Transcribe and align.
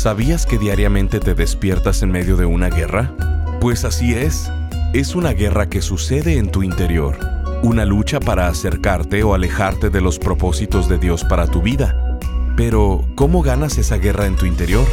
¿Sabías 0.00 0.46
que 0.46 0.56
diariamente 0.56 1.20
te 1.20 1.34
despiertas 1.34 2.02
en 2.02 2.10
medio 2.10 2.38
de 2.38 2.46
una 2.46 2.70
guerra? 2.70 3.14
Pues 3.60 3.84
así 3.84 4.14
es. 4.14 4.50
Es 4.94 5.14
una 5.14 5.34
guerra 5.34 5.68
que 5.68 5.82
sucede 5.82 6.38
en 6.38 6.50
tu 6.50 6.62
interior. 6.62 7.18
Una 7.62 7.84
lucha 7.84 8.18
para 8.18 8.48
acercarte 8.48 9.22
o 9.24 9.34
alejarte 9.34 9.90
de 9.90 10.00
los 10.00 10.18
propósitos 10.18 10.88
de 10.88 10.96
Dios 10.96 11.22
para 11.24 11.48
tu 11.48 11.60
vida. 11.60 12.18
Pero, 12.56 13.04
¿cómo 13.14 13.42
ganas 13.42 13.76
esa 13.76 13.96
guerra 13.96 14.24
en 14.24 14.36
tu 14.36 14.46
interior? 14.46 14.86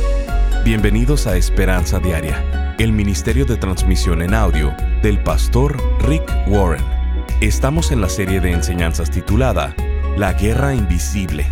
Bienvenidos 0.66 1.26
a 1.26 1.38
Esperanza 1.38 2.00
Diaria, 2.00 2.76
el 2.78 2.92
Ministerio 2.92 3.46
de 3.46 3.56
Transmisión 3.56 4.22
en 4.22 4.34
Audio 4.34 4.76
del 5.04 5.24
pastor 5.24 5.78
Rick 6.06 6.30
Warren. 6.48 6.84
Estamos 7.40 7.94
en 7.94 8.02
la 8.02 8.10
serie 8.10 8.42
de 8.42 8.52
enseñanzas 8.52 9.10
titulada 9.10 9.74
La 10.18 10.34
Guerra 10.34 10.76
Invisible. 10.76 11.48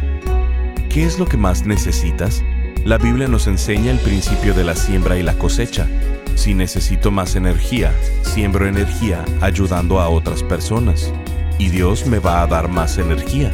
¿Qué 0.89 1.05
es 1.05 1.17
lo 1.19 1.25
que 1.25 1.37
más 1.37 1.65
necesitas? 1.65 2.43
La 2.85 2.99
Biblia 2.99 3.27
nos 3.27 3.47
enseña 3.47 3.89
el 3.89 3.97
principio 3.97 4.53
de 4.53 4.63
la 4.63 4.75
siembra 4.75 5.17
y 5.17 5.23
la 5.23 5.33
cosecha. 5.39 5.87
Si 6.35 6.53
necesito 6.53 7.09
más 7.09 7.35
energía, 7.35 7.91
siembro 8.21 8.67
energía 8.67 9.25
ayudando 9.41 9.99
a 9.99 10.07
otras 10.07 10.43
personas. 10.43 11.11
Y 11.57 11.69
Dios 11.69 12.05
me 12.05 12.19
va 12.19 12.43
a 12.43 12.47
dar 12.47 12.67
más 12.67 12.99
energía. 12.99 13.51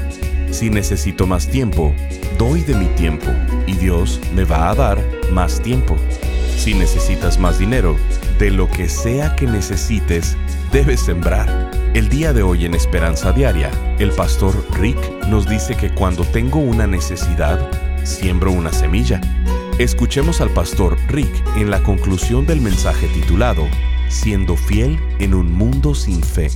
Si 0.51 0.69
necesito 0.69 1.27
más 1.27 1.47
tiempo, 1.47 1.93
doy 2.37 2.59
de 2.63 2.75
mi 2.75 2.87
tiempo. 2.87 3.27
Y 3.67 3.75
Dios 3.75 4.19
me 4.35 4.43
va 4.43 4.69
a 4.69 4.75
dar 4.75 5.01
más 5.31 5.61
tiempo. 5.61 5.95
Si 6.57 6.73
necesitas 6.73 7.39
más 7.39 7.57
dinero, 7.57 7.95
de 8.37 8.51
lo 8.51 8.69
que 8.69 8.89
sea 8.89 9.37
que 9.37 9.47
necesites, 9.47 10.35
debes 10.73 10.99
sembrar. 10.99 11.71
El 11.93 12.09
día 12.09 12.33
de 12.33 12.43
hoy 12.43 12.65
en 12.65 12.73
Esperanza 12.73 13.31
Diaria, 13.31 13.71
el 13.97 14.11
pastor 14.11 14.53
Rick 14.73 14.99
nos 15.29 15.47
dice 15.47 15.77
que 15.77 15.89
cuando 15.89 16.25
tengo 16.25 16.59
una 16.59 16.85
necesidad, 16.85 17.90
siembro 18.03 18.51
una 18.51 18.71
semilla. 18.73 19.21
Escuchemos 19.79 20.41
al 20.41 20.49
pastor 20.49 20.97
Rick 21.07 21.31
en 21.55 21.69
la 21.69 21.81
conclusión 21.83 22.45
del 22.45 22.61
mensaje 22.61 23.07
titulado 23.07 23.67
Siendo 24.09 24.57
fiel 24.57 24.99
en 25.19 25.33
un 25.33 25.51
mundo 25.51 25.95
sin 25.95 26.23
fe. 26.23 26.51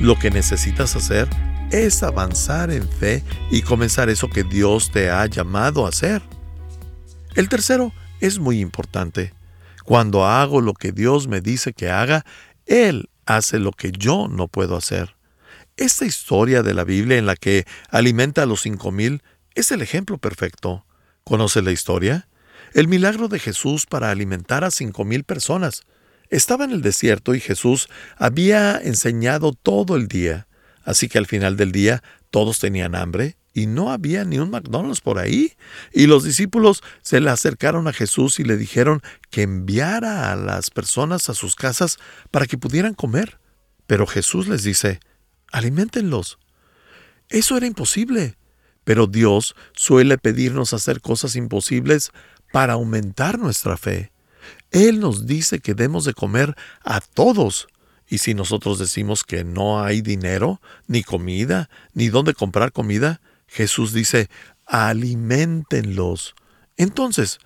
Lo 0.00 0.18
que 0.18 0.30
necesitas 0.30 0.94
hacer 0.96 1.28
es 1.70 2.02
avanzar 2.02 2.70
en 2.70 2.88
fe 2.88 3.22
y 3.50 3.62
comenzar 3.62 4.08
eso 4.08 4.28
que 4.28 4.44
Dios 4.44 4.90
te 4.90 5.10
ha 5.10 5.26
llamado 5.26 5.84
a 5.84 5.88
hacer. 5.88 6.22
El 7.34 7.48
tercero 7.48 7.92
es 8.20 8.38
muy 8.38 8.60
importante. 8.60 9.32
Cuando 9.84 10.26
hago 10.26 10.60
lo 10.60 10.74
que 10.74 10.92
Dios 10.92 11.26
me 11.26 11.40
dice 11.40 11.72
que 11.72 11.90
haga, 11.90 12.24
Él 12.66 13.10
hace 13.26 13.58
lo 13.58 13.72
que 13.72 13.92
yo 13.92 14.28
no 14.28 14.48
puedo 14.48 14.76
hacer. 14.76 15.16
Esta 15.76 16.04
historia 16.04 16.62
de 16.62 16.74
la 16.74 16.84
Biblia 16.84 17.18
en 17.18 17.26
la 17.26 17.36
que 17.36 17.64
alimenta 17.88 18.42
a 18.42 18.46
los 18.46 18.62
cinco 18.62 18.92
mil 18.92 19.22
es 19.60 19.70
el 19.70 19.82
ejemplo 19.82 20.18
perfecto. 20.18 20.84
¿Conoce 21.24 21.62
la 21.62 21.72
historia? 21.72 22.28
El 22.72 22.88
milagro 22.88 23.28
de 23.28 23.38
Jesús 23.38 23.86
para 23.86 24.10
alimentar 24.10 24.64
a 24.64 24.70
cinco 24.70 25.04
mil 25.04 25.24
personas. 25.24 25.82
Estaba 26.28 26.64
en 26.64 26.70
el 26.70 26.82
desierto 26.82 27.34
y 27.34 27.40
Jesús 27.40 27.88
había 28.16 28.78
enseñado 28.78 29.52
todo 29.52 29.96
el 29.96 30.08
día. 30.08 30.46
Así 30.84 31.08
que 31.08 31.18
al 31.18 31.26
final 31.26 31.56
del 31.56 31.72
día 31.72 32.02
todos 32.30 32.58
tenían 32.58 32.94
hambre 32.94 33.36
y 33.52 33.66
no 33.66 33.90
había 33.90 34.24
ni 34.24 34.38
un 34.38 34.50
McDonald's 34.50 35.00
por 35.00 35.18
ahí. 35.18 35.54
Y 35.92 36.06
los 36.06 36.24
discípulos 36.24 36.82
se 37.02 37.20
le 37.20 37.30
acercaron 37.30 37.88
a 37.88 37.92
Jesús 37.92 38.38
y 38.38 38.44
le 38.44 38.56
dijeron 38.56 39.02
que 39.30 39.42
enviara 39.42 40.32
a 40.32 40.36
las 40.36 40.70
personas 40.70 41.28
a 41.28 41.34
sus 41.34 41.56
casas 41.56 41.98
para 42.30 42.46
que 42.46 42.58
pudieran 42.58 42.94
comer. 42.94 43.38
Pero 43.86 44.06
Jesús 44.06 44.46
les 44.46 44.62
dice, 44.62 45.00
aliméntenlos. 45.50 46.38
Eso 47.28 47.56
era 47.56 47.66
imposible. 47.66 48.36
Pero 48.90 49.06
Dios 49.06 49.54
suele 49.72 50.18
pedirnos 50.18 50.72
hacer 50.72 51.00
cosas 51.00 51.36
imposibles 51.36 52.10
para 52.50 52.72
aumentar 52.72 53.38
nuestra 53.38 53.76
fe. 53.76 54.10
Él 54.72 54.98
nos 54.98 55.26
dice 55.26 55.60
que 55.60 55.74
debemos 55.74 56.04
de 56.04 56.12
comer 56.12 56.56
a 56.82 57.00
todos. 57.00 57.68
Y 58.08 58.18
si 58.18 58.34
nosotros 58.34 58.80
decimos 58.80 59.22
que 59.22 59.44
no 59.44 59.80
hay 59.80 60.00
dinero, 60.00 60.60
ni 60.88 61.04
comida, 61.04 61.70
ni 61.94 62.08
dónde 62.08 62.34
comprar 62.34 62.72
comida, 62.72 63.20
Jesús 63.46 63.92
dice, 63.92 64.28
alimentenlos. 64.66 66.34
Entonces, 66.76 67.38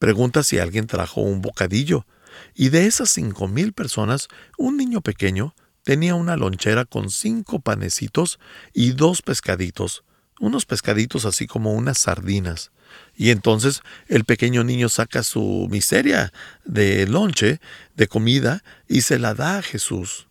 pregunta 0.00 0.42
si 0.42 0.58
alguien 0.58 0.88
trajo 0.88 1.20
un 1.20 1.40
bocadillo. 1.40 2.04
Y 2.52 2.70
de 2.70 2.86
esas 2.86 3.10
cinco 3.10 3.46
mil 3.46 3.74
personas, 3.74 4.26
un 4.58 4.76
niño 4.76 5.02
pequeño 5.02 5.54
tenía 5.84 6.16
una 6.16 6.36
lonchera 6.36 6.84
con 6.84 7.10
cinco 7.10 7.60
panecitos 7.60 8.40
y 8.72 8.90
dos 8.90 9.22
pescaditos 9.22 10.02
unos 10.40 10.66
pescaditos 10.66 11.24
así 11.24 11.46
como 11.46 11.74
unas 11.74 11.98
sardinas. 11.98 12.72
Y 13.14 13.30
entonces 13.30 13.82
el 14.08 14.24
pequeño 14.24 14.64
niño 14.64 14.88
saca 14.88 15.22
su 15.22 15.68
miseria 15.70 16.32
de 16.64 17.06
lonche, 17.06 17.60
de 17.94 18.08
comida, 18.08 18.64
y 18.88 19.02
se 19.02 19.20
la 19.20 19.34
da 19.34 19.58
a 19.58 19.62
Jesús. 19.62 20.26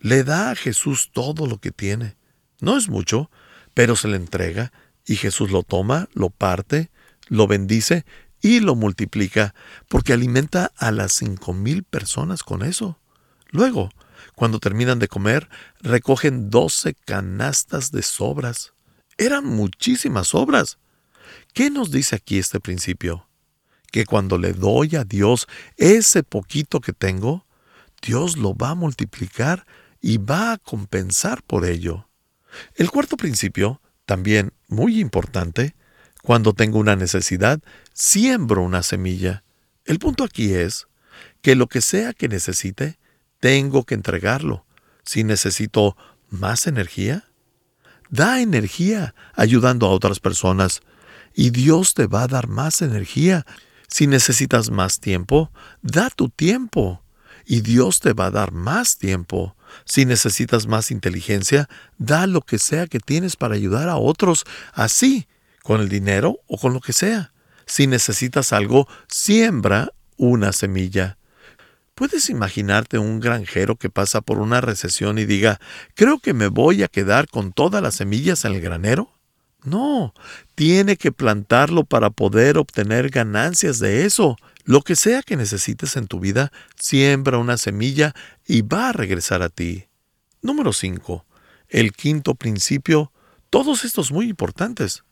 Le 0.00 0.24
da 0.24 0.50
a 0.50 0.56
Jesús 0.56 1.10
todo 1.12 1.46
lo 1.46 1.58
que 1.58 1.70
tiene. 1.70 2.16
No 2.60 2.76
es 2.76 2.88
mucho, 2.88 3.30
pero 3.74 3.94
se 3.94 4.08
le 4.08 4.16
entrega, 4.16 4.72
y 5.06 5.16
Jesús 5.16 5.50
lo 5.50 5.62
toma, 5.62 6.08
lo 6.14 6.30
parte, 6.30 6.90
lo 7.28 7.46
bendice 7.46 8.04
y 8.40 8.60
lo 8.60 8.74
multiplica, 8.74 9.54
porque 9.88 10.12
alimenta 10.12 10.72
a 10.76 10.90
las 10.90 11.12
cinco 11.12 11.52
mil 11.52 11.84
personas 11.84 12.42
con 12.42 12.64
eso. 12.64 12.98
Luego, 13.50 13.90
cuando 14.34 14.58
terminan 14.58 14.98
de 14.98 15.08
comer, 15.08 15.48
recogen 15.80 16.50
doce 16.50 16.94
canastas 16.94 17.92
de 17.92 18.02
sobras. 18.02 18.71
Eran 19.22 19.44
muchísimas 19.44 20.34
obras. 20.34 20.78
¿Qué 21.54 21.70
nos 21.70 21.92
dice 21.92 22.16
aquí 22.16 22.40
este 22.40 22.58
principio? 22.58 23.28
Que 23.92 24.04
cuando 24.04 24.36
le 24.36 24.52
doy 24.52 24.96
a 24.96 25.04
Dios 25.04 25.46
ese 25.76 26.24
poquito 26.24 26.80
que 26.80 26.92
tengo, 26.92 27.46
Dios 28.04 28.36
lo 28.36 28.52
va 28.52 28.70
a 28.70 28.74
multiplicar 28.74 29.64
y 30.00 30.18
va 30.18 30.50
a 30.50 30.58
compensar 30.58 31.44
por 31.44 31.64
ello. 31.64 32.08
El 32.74 32.90
cuarto 32.90 33.16
principio, 33.16 33.80
también 34.06 34.54
muy 34.66 34.98
importante, 34.98 35.76
cuando 36.24 36.52
tengo 36.52 36.80
una 36.80 36.96
necesidad, 36.96 37.60
siembro 37.94 38.64
una 38.64 38.82
semilla. 38.82 39.44
El 39.84 40.00
punto 40.00 40.24
aquí 40.24 40.52
es 40.52 40.88
que 41.42 41.54
lo 41.54 41.68
que 41.68 41.80
sea 41.80 42.12
que 42.12 42.26
necesite, 42.26 42.98
tengo 43.38 43.84
que 43.84 43.94
entregarlo. 43.94 44.66
Si 45.04 45.22
necesito 45.22 45.96
más 46.28 46.66
energía, 46.66 47.31
Da 48.12 48.42
energía 48.42 49.14
ayudando 49.34 49.86
a 49.86 49.90
otras 49.90 50.20
personas 50.20 50.82
y 51.32 51.48
Dios 51.48 51.94
te 51.94 52.06
va 52.06 52.24
a 52.24 52.26
dar 52.28 52.46
más 52.46 52.82
energía. 52.82 53.46
Si 53.88 54.06
necesitas 54.06 54.70
más 54.70 55.00
tiempo, 55.00 55.50
da 55.80 56.10
tu 56.10 56.28
tiempo 56.28 57.02
y 57.46 57.62
Dios 57.62 58.00
te 58.00 58.12
va 58.12 58.26
a 58.26 58.30
dar 58.30 58.52
más 58.52 58.98
tiempo. 58.98 59.56
Si 59.86 60.04
necesitas 60.04 60.66
más 60.66 60.90
inteligencia, 60.90 61.70
da 61.96 62.26
lo 62.26 62.42
que 62.42 62.58
sea 62.58 62.86
que 62.86 63.00
tienes 63.00 63.36
para 63.36 63.54
ayudar 63.54 63.88
a 63.88 63.96
otros, 63.96 64.44
así, 64.74 65.26
con 65.62 65.80
el 65.80 65.88
dinero 65.88 66.40
o 66.48 66.58
con 66.58 66.74
lo 66.74 66.82
que 66.82 66.92
sea. 66.92 67.32
Si 67.64 67.86
necesitas 67.86 68.52
algo, 68.52 68.88
siembra 69.08 69.94
una 70.18 70.52
semilla. 70.52 71.16
¿Puedes 71.94 72.30
imaginarte 72.30 72.98
un 72.98 73.20
granjero 73.20 73.76
que 73.76 73.90
pasa 73.90 74.22
por 74.22 74.38
una 74.38 74.62
recesión 74.62 75.18
y 75.18 75.26
diga, 75.26 75.60
creo 75.94 76.18
que 76.18 76.32
me 76.32 76.46
voy 76.46 76.82
a 76.82 76.88
quedar 76.88 77.28
con 77.28 77.52
todas 77.52 77.82
las 77.82 77.96
semillas 77.96 78.44
en 78.44 78.54
el 78.54 78.60
granero? 78.62 79.10
No, 79.62 80.14
tiene 80.54 80.96
que 80.96 81.12
plantarlo 81.12 81.84
para 81.84 82.10
poder 82.10 82.56
obtener 82.56 83.10
ganancias 83.10 83.78
de 83.78 84.04
eso. 84.06 84.36
Lo 84.64 84.82
que 84.82 84.96
sea 84.96 85.22
que 85.22 85.36
necesites 85.36 85.96
en 85.96 86.06
tu 86.06 86.18
vida, 86.18 86.50
siembra 86.76 87.38
una 87.38 87.58
semilla 87.58 88.14
y 88.46 88.62
va 88.62 88.88
a 88.88 88.92
regresar 88.92 89.42
a 89.42 89.50
ti. 89.50 89.86
Número 90.40 90.72
5. 90.72 91.26
El 91.68 91.92
quinto 91.92 92.34
principio, 92.34 93.12
todos 93.50 93.84
estos 93.84 94.10
muy 94.10 94.28
importantes. 94.28 95.04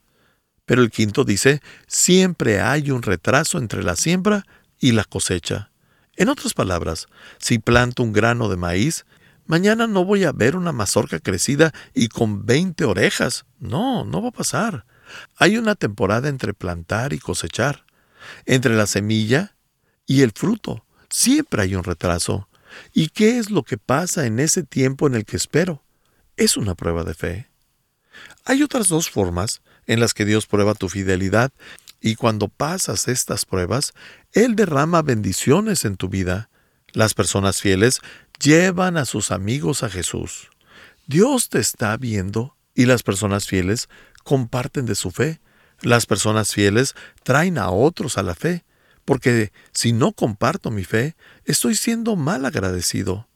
Pero 0.65 0.83
el 0.83 0.91
quinto 0.91 1.25
dice, 1.25 1.61
siempre 1.87 2.61
hay 2.61 2.91
un 2.91 3.03
retraso 3.03 3.59
entre 3.59 3.83
la 3.83 3.97
siembra 3.97 4.47
y 4.79 4.93
la 4.93 5.05
cosecha. 5.05 5.70
En 6.17 6.29
otras 6.29 6.55
palabras, 6.55 7.07
si 7.39 7.59
planto 7.59 8.03
un 8.03 8.13
grano 8.13 8.49
de 8.49 8.57
maíz, 8.57 9.07
mañana 9.47 9.87
no 9.87 10.05
voy 10.05 10.25
a 10.25 10.33
ver 10.33 10.57
una 10.57 10.73
mazorca 10.73 11.19
crecida 11.19 11.73
y 11.95 12.09
con 12.09 12.47
20 12.47 12.85
orejas. 12.85 13.47
No, 13.59 14.05
no 14.05 14.23
va 14.23 14.29
a 14.29 14.33
pasar. 14.33 14.87
Hay 15.37 15.57
una 15.57 15.75
temporada 15.75 16.29
entre 16.29 16.55
plantar 16.55 17.13
y 17.13 17.19
cosechar, 17.19 17.85
entre 18.47 18.75
la 18.75 18.87
semilla 18.87 19.57
y 20.07 20.23
el 20.23 20.33
fruto. 20.33 20.85
Siempre 21.09 21.63
hay 21.63 21.75
un 21.75 21.85
retraso. 21.85 22.49
¿Y 22.93 23.09
qué 23.09 23.39
es 23.39 23.51
lo 23.51 23.63
que 23.63 23.79
pasa 23.79 24.27
en 24.27 24.39
ese 24.39 24.63
tiempo 24.63 25.07
en 25.07 25.15
el 25.15 25.25
que 25.25 25.37
espero? 25.37 25.83
Es 26.37 26.57
una 26.57 26.75
prueba 26.75 27.05
de 27.05 27.15
fe. 27.15 27.51
Hay 28.45 28.63
otras 28.63 28.89
dos 28.89 29.11
formas 29.11 29.63
en 29.87 30.01
las 30.01 30.15
que 30.15 30.25
Dios 30.25 30.47
prueba 30.47 30.75
tu 30.75 30.89
fidelidad 30.89 31.53
y 32.01 32.17
cuando 32.17 32.49
pasas 32.49 33.09
estas 33.09 33.45
pruebas, 33.45 33.93
Él 34.33 34.57
derrama 34.57 35.03
bendiciones 35.03 35.85
en 35.85 35.97
tu 35.97 36.09
vida. 36.09 36.51
Las 36.93 37.15
personas 37.15 37.61
fieles 37.61 38.01
llevan 38.41 38.97
a 38.97 39.05
sus 39.05 39.31
amigos 39.31 39.83
a 39.83 39.91
Jesús. 39.91 40.51
Dios 41.07 41.49
te 41.49 41.59
está 41.59 41.97
viendo 41.97 42.57
y 42.75 42.87
las 42.87 43.03
personas 43.03 43.47
fieles 43.47 43.89
comparten 44.25 44.87
de 44.87 44.95
su 44.95 45.11
fe. 45.11 45.41
Las 45.83 46.07
personas 46.07 46.55
fieles 46.55 46.95
traen 47.23 47.59
a 47.59 47.71
otros 47.71 48.19
a 48.19 48.23
la 48.23 48.35
fe, 48.35 48.65
porque 49.05 49.53
si 49.73 49.93
no 49.93 50.13
comparto 50.13 50.71
mi 50.71 50.85
fe, 50.85 51.17
estoy 51.45 51.75
siendo 51.75 52.17
mal 52.17 52.45
agradecido. 52.45 53.29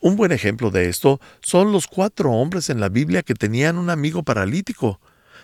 Un 0.00 0.16
buen 0.16 0.32
ejemplo 0.32 0.70
de 0.70 0.88
esto 0.88 1.20
son 1.42 1.72
los 1.72 1.86
cuatro 1.86 2.32
hombres 2.32 2.70
en 2.70 2.80
la 2.80 2.88
Biblia 2.88 3.22
que 3.22 3.34
tenían 3.34 3.76
un 3.76 3.90
amigo 3.90 4.22
paralítico. 4.22 4.98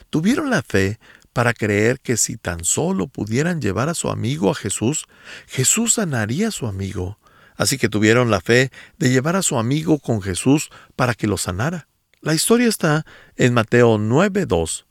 Tuvieron 0.09 0.51
la 0.51 0.63
fe 0.63 0.99
para 1.37 1.53
creer 1.53 2.01
que 2.01 2.17
si 2.17 2.39
tan 2.39 2.65
solo 2.65 3.09
pudieran 3.09 3.61
llevar 3.61 3.91
a 3.91 3.95
su 3.95 4.09
amigo 4.09 4.51
a 4.51 4.55
Jesús, 4.55 5.05
Jesús 5.47 5.93
sanaría 5.93 6.49
a 6.49 6.51
su 6.51 6.67
amigo. 6.67 7.19
Así 7.57 7.77
que 7.77 7.91
tuvieron 7.91 8.31
la 8.31 8.41
fe 8.41 8.71
de 8.97 9.11
llevar 9.11 9.37
a 9.37 9.43
su 9.43 9.59
amigo 9.59 9.99
con 9.99 10.23
Jesús 10.23 10.71
para 10.97 11.13
que 11.13 11.27
lo 11.27 11.37
sanara. 11.37 11.89
La 12.23 12.33
historia 12.33 12.69
está 12.69 13.05
en 13.37 13.53
Mateo 13.53 13.99
9.2 13.99 14.87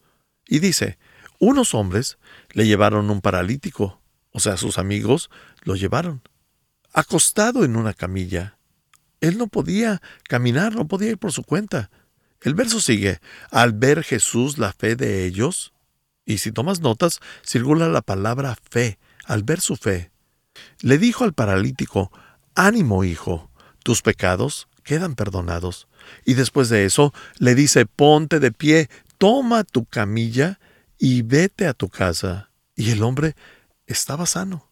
y 0.47 0.59
dice, 0.59 0.99
unos 1.39 1.73
hombres 1.73 2.19
le 2.51 2.67
llevaron 2.67 3.09
un 3.09 3.21
paralítico, 3.21 3.99
o 4.29 4.39
sea, 4.39 4.55
sus 4.55 4.77
amigos 4.77 5.31
lo 5.63 5.75
llevaron, 5.75 6.21
acostado 6.93 7.65
en 7.65 7.75
una 7.75 7.95
camilla. 7.95 8.59
Él 9.19 9.39
no 9.39 9.47
podía 9.47 9.99
caminar, 10.29 10.75
no 10.75 10.87
podía 10.87 11.09
ir 11.09 11.17
por 11.17 11.31
su 11.31 11.41
cuenta. 11.41 11.89
El 12.41 12.53
verso 12.53 12.79
sigue, 12.79 13.19
al 13.49 13.73
ver 13.73 14.03
Jesús 14.03 14.59
la 14.59 14.73
fe 14.73 14.95
de 14.95 15.25
ellos, 15.25 15.71
y 16.25 16.39
si 16.39 16.51
tomas 16.51 16.81
notas, 16.81 17.19
circula 17.45 17.87
la 17.87 18.01
palabra 18.01 18.57
fe, 18.69 18.97
al 19.25 19.43
ver 19.43 19.61
su 19.61 19.75
fe. 19.75 20.11
Le 20.81 20.97
dijo 20.97 21.23
al 21.23 21.33
paralítico, 21.33 22.11
ánimo 22.55 23.03
hijo, 23.03 23.49
tus 23.83 24.01
pecados 24.01 24.67
quedan 24.83 25.15
perdonados. 25.15 25.87
Y 26.25 26.35
después 26.35 26.69
de 26.69 26.85
eso 26.85 27.13
le 27.37 27.55
dice, 27.55 27.85
ponte 27.85 28.39
de 28.39 28.51
pie, 28.51 28.89
toma 29.17 29.63
tu 29.63 29.85
camilla 29.85 30.59
y 30.97 31.21
vete 31.21 31.67
a 31.67 31.73
tu 31.73 31.89
casa. 31.89 32.49
Y 32.75 32.91
el 32.91 33.03
hombre 33.03 33.35
estaba 33.87 34.25
sano. 34.25 34.69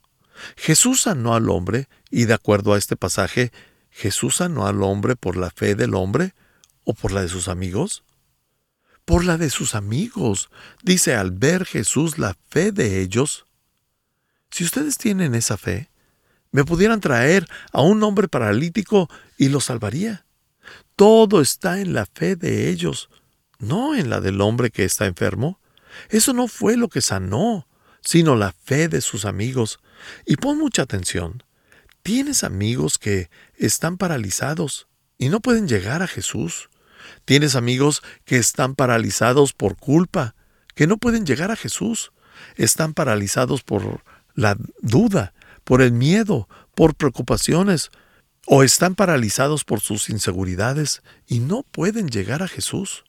Jesús 0.56 1.02
sanó 1.02 1.36
al 1.36 1.50
hombre, 1.50 1.88
y 2.10 2.26
de 2.26 2.34
acuerdo 2.34 2.74
a 2.74 2.78
este 2.78 2.96
pasaje, 2.96 3.52
¿Jesús 3.94 4.38
sanó 4.38 4.66
al 4.66 4.82
hombre 4.82 5.16
por 5.16 5.38
la 5.38 5.52
fe 5.52 5.76
del 5.76 5.94
hombre 5.94 6.34
o 6.84 6.96
por 6.96 7.12
la 7.12 7.22
de 7.22 7.30
sus 7.30 7.48
amigos? 7.48 8.04
Por 9.06 9.26
la 9.26 9.38
de 9.38 9.50
sus 9.50 9.76
amigos. 9.76 10.50
Dice, 10.82 11.16
al 11.16 11.32
ver 11.32 11.66
Jesús 11.66 12.18
la 12.18 12.36
fe 12.50 12.72
de 12.72 13.02
ellos. 13.02 13.46
Si 14.50 14.64
ustedes 14.64 14.98
tienen 14.98 15.36
esa 15.36 15.58
fe, 15.58 15.90
me 16.52 16.64
pudieran 16.64 17.02
traer 17.02 17.48
a 17.72 17.82
un 17.82 18.04
hombre 18.04 18.28
paralítico 18.28 19.10
y 19.38 19.50
lo 19.50 19.60
salvaría. 19.60 20.26
Todo 20.96 21.42
está 21.42 21.82
en 21.82 21.94
la 21.94 22.06
fe 22.06 22.36
de 22.36 22.70
ellos, 22.70 23.10
no 23.58 23.96
en 23.96 24.10
la 24.10 24.22
del 24.22 24.40
hombre 24.40 24.70
que 24.70 24.86
está 24.86 25.08
enfermo. 25.08 25.60
Eso 26.10 26.34
no 26.34 26.48
fue 26.48 26.78
lo 26.78 26.90
que 26.90 27.02
sanó, 27.02 27.68
sino 28.02 28.36
la 28.36 28.52
fe 28.52 28.88
de 28.88 29.02
sus 29.02 29.26
amigos. 29.26 29.80
Y 30.26 30.36
pon 30.36 30.60
mucha 30.60 30.84
atención. 30.84 31.44
Tienes 32.04 32.44
amigos 32.44 33.00
que 33.00 33.30
están 33.56 33.98
paralizados 33.98 34.88
y 35.18 35.30
no 35.30 35.40
pueden 35.40 35.68
llegar 35.68 36.04
a 36.04 36.08
Jesús. 36.08 36.70
Tienes 37.26 37.56
amigos 37.56 38.04
que 38.26 38.38
están 38.38 38.76
paralizados 38.76 39.54
por 39.54 39.78
culpa, 39.78 40.36
que 40.76 40.88
no 40.88 40.98
pueden 40.98 41.26
llegar 41.26 41.52
a 41.52 41.56
Jesús. 41.56 42.12
Están 42.56 42.94
paralizados 42.94 43.64
por 43.64 44.04
la 44.36 44.58
duda, 44.82 45.34
por 45.64 45.82
el 45.82 45.92
miedo, 45.92 46.48
por 46.76 46.96
preocupaciones, 46.96 47.92
o 48.46 48.64
están 48.64 48.96
paralizados 48.96 49.64
por 49.64 49.80
sus 49.80 50.10
inseguridades 50.10 51.02
y 51.28 51.40
no 51.40 51.64
pueden 51.64 52.10
llegar 52.10 52.44
a 52.44 52.48
Jesús. 52.48 53.06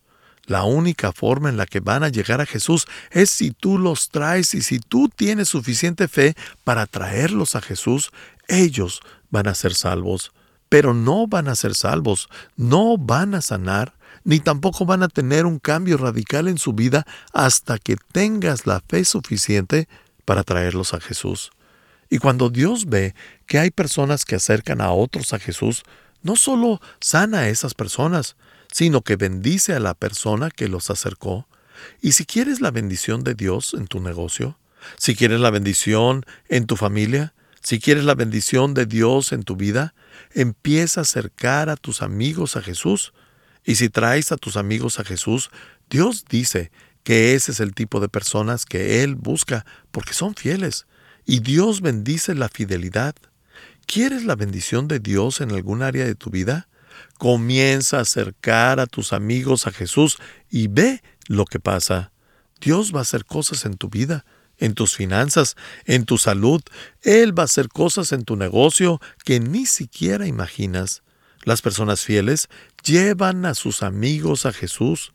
La 0.46 0.64
única 0.64 1.12
forma 1.12 1.48
en 1.48 1.56
la 1.56 1.66
que 1.66 1.80
van 1.80 2.04
a 2.04 2.10
llegar 2.10 2.40
a 2.40 2.46
Jesús 2.46 2.86
es 3.10 3.30
si 3.30 3.50
tú 3.50 3.78
los 3.78 4.10
traes 4.10 4.54
y 4.54 4.60
si 4.60 4.78
tú 4.78 5.08
tienes 5.08 5.48
suficiente 5.48 6.06
fe 6.06 6.34
para 6.64 6.86
traerlos 6.86 7.56
a 7.56 7.62
Jesús, 7.62 8.12
ellos 8.46 9.00
van 9.30 9.48
a 9.48 9.54
ser 9.54 9.74
salvos. 9.74 10.32
Pero 10.74 10.92
no 10.92 11.28
van 11.28 11.46
a 11.46 11.54
ser 11.54 11.76
salvos, 11.76 12.28
no 12.56 12.98
van 12.98 13.36
a 13.36 13.42
sanar, 13.42 13.94
ni 14.24 14.40
tampoco 14.40 14.84
van 14.84 15.04
a 15.04 15.08
tener 15.08 15.46
un 15.46 15.60
cambio 15.60 15.96
radical 15.98 16.48
en 16.48 16.58
su 16.58 16.72
vida 16.72 17.06
hasta 17.32 17.78
que 17.78 17.96
tengas 18.10 18.66
la 18.66 18.80
fe 18.80 19.04
suficiente 19.04 19.86
para 20.24 20.42
traerlos 20.42 20.92
a 20.92 20.98
Jesús. 20.98 21.52
Y 22.10 22.18
cuando 22.18 22.50
Dios 22.50 22.86
ve 22.86 23.14
que 23.46 23.60
hay 23.60 23.70
personas 23.70 24.24
que 24.24 24.34
acercan 24.34 24.80
a 24.80 24.90
otros 24.90 25.32
a 25.32 25.38
Jesús, 25.38 25.84
no 26.24 26.34
solo 26.34 26.80
sana 27.00 27.42
a 27.42 27.48
esas 27.50 27.74
personas, 27.74 28.34
sino 28.72 29.02
que 29.02 29.14
bendice 29.14 29.74
a 29.74 29.78
la 29.78 29.94
persona 29.94 30.50
que 30.50 30.66
los 30.66 30.90
acercó. 30.90 31.46
Y 32.02 32.14
si 32.14 32.24
quieres 32.24 32.60
la 32.60 32.72
bendición 32.72 33.22
de 33.22 33.36
Dios 33.36 33.74
en 33.74 33.86
tu 33.86 34.00
negocio, 34.00 34.58
si 34.98 35.14
quieres 35.14 35.38
la 35.38 35.50
bendición 35.50 36.26
en 36.48 36.66
tu 36.66 36.74
familia, 36.74 37.32
si 37.62 37.78
quieres 37.78 38.02
la 38.02 38.16
bendición 38.16 38.74
de 38.74 38.86
Dios 38.86 39.30
en 39.30 39.44
tu 39.44 39.54
vida, 39.54 39.94
empieza 40.32 41.00
a 41.00 41.02
acercar 41.02 41.68
a 41.68 41.76
tus 41.76 42.02
amigos 42.02 42.56
a 42.56 42.62
Jesús. 42.62 43.12
Y 43.64 43.76
si 43.76 43.88
traes 43.88 44.32
a 44.32 44.36
tus 44.36 44.56
amigos 44.56 44.98
a 44.98 45.04
Jesús, 45.04 45.50
Dios 45.88 46.24
dice 46.28 46.70
que 47.02 47.34
ese 47.34 47.52
es 47.52 47.60
el 47.60 47.74
tipo 47.74 48.00
de 48.00 48.08
personas 48.08 48.64
que 48.66 49.02
Él 49.02 49.14
busca 49.14 49.64
porque 49.90 50.14
son 50.14 50.34
fieles. 50.34 50.86
Y 51.24 51.40
Dios 51.40 51.80
bendice 51.80 52.34
la 52.34 52.48
fidelidad. 52.48 53.14
¿Quieres 53.86 54.24
la 54.24 54.36
bendición 54.36 54.88
de 54.88 54.98
Dios 54.98 55.40
en 55.40 55.52
algún 55.52 55.82
área 55.82 56.04
de 56.04 56.14
tu 56.14 56.30
vida? 56.30 56.68
Comienza 57.18 57.98
a 57.98 58.02
acercar 58.02 58.80
a 58.80 58.86
tus 58.86 59.12
amigos 59.12 59.66
a 59.66 59.72
Jesús 59.72 60.18
y 60.50 60.68
ve 60.68 61.02
lo 61.28 61.44
que 61.44 61.60
pasa. 61.60 62.12
Dios 62.60 62.94
va 62.94 63.00
a 63.00 63.02
hacer 63.02 63.24
cosas 63.24 63.64
en 63.66 63.76
tu 63.76 63.88
vida, 63.88 64.24
en 64.58 64.74
tus 64.74 64.96
finanzas, 64.96 65.56
en 65.84 66.04
tu 66.04 66.18
salud. 66.18 66.62
Él 67.02 67.36
va 67.36 67.42
a 67.42 67.44
hacer 67.44 67.68
cosas 67.68 68.12
en 68.12 68.24
tu 68.24 68.36
negocio 68.36 69.00
que 69.24 69.40
ni 69.40 69.66
siquiera 69.66 70.26
imaginas. 70.26 71.02
Las 71.44 71.60
personas 71.62 72.02
fieles 72.02 72.48
llevan 72.82 73.44
a 73.46 73.54
sus 73.54 73.82
amigos 73.82 74.46
a 74.46 74.52
Jesús. 74.52 75.12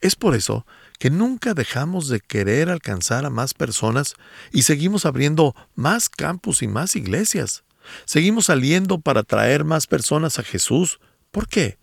Es 0.00 0.14
por 0.16 0.34
eso 0.34 0.66
que 0.98 1.10
nunca 1.10 1.54
dejamos 1.54 2.08
de 2.08 2.20
querer 2.20 2.68
alcanzar 2.68 3.24
a 3.24 3.30
más 3.30 3.54
personas 3.54 4.14
y 4.52 4.62
seguimos 4.62 5.06
abriendo 5.06 5.54
más 5.74 6.08
campus 6.10 6.62
y 6.62 6.68
más 6.68 6.96
iglesias. 6.96 7.64
Seguimos 8.04 8.46
saliendo 8.46 9.00
para 9.00 9.22
traer 9.22 9.64
más 9.64 9.86
personas 9.86 10.38
a 10.38 10.42
Jesús. 10.42 11.00
¿Por 11.30 11.48
qué? 11.48 11.78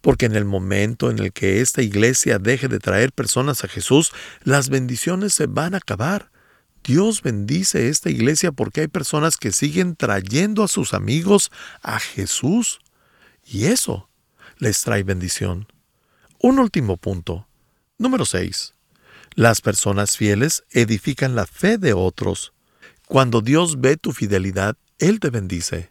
Porque 0.00 0.26
en 0.26 0.34
el 0.34 0.44
momento 0.44 1.10
en 1.10 1.18
el 1.18 1.32
que 1.32 1.60
esta 1.60 1.82
iglesia 1.82 2.38
deje 2.38 2.68
de 2.68 2.78
traer 2.78 3.12
personas 3.12 3.64
a 3.64 3.68
Jesús, 3.68 4.12
las 4.42 4.68
bendiciones 4.68 5.32
se 5.32 5.46
van 5.46 5.74
a 5.74 5.78
acabar. 5.78 6.30
Dios 6.84 7.22
bendice 7.22 7.88
esta 7.88 8.10
iglesia 8.10 8.52
porque 8.52 8.82
hay 8.82 8.88
personas 8.88 9.36
que 9.36 9.52
siguen 9.52 9.96
trayendo 9.96 10.62
a 10.62 10.68
sus 10.68 10.94
amigos 10.94 11.50
a 11.82 11.98
Jesús. 11.98 12.80
Y 13.44 13.64
eso 13.66 14.08
les 14.58 14.82
trae 14.82 15.02
bendición. 15.02 15.66
Un 16.40 16.58
último 16.58 16.96
punto. 16.96 17.46
Número 17.98 18.24
6. 18.24 18.74
Las 19.34 19.60
personas 19.60 20.16
fieles 20.16 20.64
edifican 20.70 21.34
la 21.34 21.46
fe 21.46 21.78
de 21.78 21.92
otros. 21.92 22.52
Cuando 23.06 23.40
Dios 23.40 23.80
ve 23.80 23.96
tu 23.96 24.12
fidelidad, 24.12 24.76
Él 24.98 25.20
te 25.20 25.30
bendice. 25.30 25.90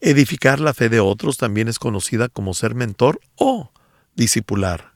Edificar 0.00 0.60
la 0.60 0.72
fe 0.72 0.88
de 0.88 1.00
otros 1.00 1.36
también 1.36 1.68
es 1.68 1.78
conocida 1.78 2.28
como 2.28 2.54
ser 2.54 2.74
mentor 2.74 3.20
o 3.36 3.72
discipular. 4.14 4.89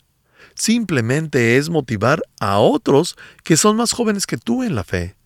Simplemente 0.55 1.57
es 1.57 1.69
motivar 1.69 2.23
a 2.41 2.59
otros 2.59 3.17
que 3.43 3.57
son 3.57 3.77
más 3.77 3.93
jóvenes 3.93 4.27
que 4.27 4.37
tú 4.37 4.63
en 4.63 4.75
la 4.75 4.85
fe. 4.85 5.17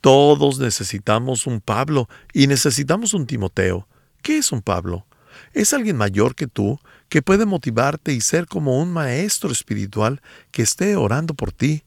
Todos 0.00 0.58
necesitamos 0.58 1.46
un 1.46 1.60
Pablo 1.60 2.08
y 2.32 2.46
necesitamos 2.46 3.14
un 3.14 3.26
Timoteo. 3.26 3.88
¿Qué 4.22 4.38
es 4.38 4.52
un 4.52 4.62
Pablo? 4.62 5.06
Es 5.52 5.72
alguien 5.72 5.96
mayor 5.96 6.34
que 6.34 6.46
tú 6.46 6.78
que 7.08 7.22
puede 7.22 7.46
motivarte 7.46 8.12
y 8.12 8.20
ser 8.20 8.46
como 8.46 8.80
un 8.80 8.92
maestro 8.92 9.50
espiritual 9.50 10.20
que 10.50 10.62
esté 10.62 10.94
orando 10.96 11.34
por 11.34 11.52
ti. 11.52 11.84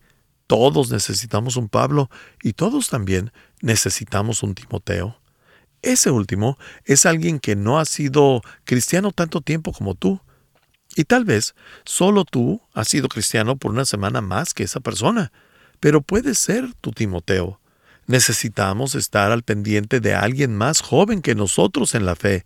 Todos 0.48 0.92
necesitamos 0.92 1.56
un 1.56 1.70
Pablo 1.70 2.10
y 2.44 2.54
todos 2.54 2.90
también 2.90 3.32
necesitamos 3.62 4.44
un 4.44 4.56
Timoteo. 4.56 5.18
Ese 5.82 6.12
último 6.12 6.58
es 6.86 7.06
alguien 7.06 7.40
que 7.40 7.56
no 7.56 7.80
ha 7.80 7.86
sido 7.86 8.42
cristiano 8.66 9.12
tanto 9.12 9.42
tiempo 9.42 9.72
como 9.72 9.96
tú. 9.96 10.20
Y 10.96 11.06
tal 11.06 11.26
vez 11.26 11.56
solo 11.86 12.26
tú 12.26 12.62
has 12.74 12.88
sido 12.88 13.08
cristiano 13.08 13.56
por 13.56 13.72
una 13.72 13.86
semana 13.86 14.22
más 14.22 14.54
que 14.54 14.64
esa 14.64 14.80
persona, 14.80 15.32
pero 15.80 16.02
puede 16.02 16.36
ser 16.36 16.74
tu 16.82 16.92
Timoteo. 16.92 17.60
Necesitamos 18.08 18.96
estar 18.96 19.32
al 19.32 19.44
pendiente 19.44 20.00
de 20.00 20.14
alguien 20.14 20.56
más 20.56 20.82
joven 20.82 21.22
que 21.22 21.36
nosotros 21.36 21.96
en 21.96 22.06
la 22.06 22.16
fe, 22.16 22.46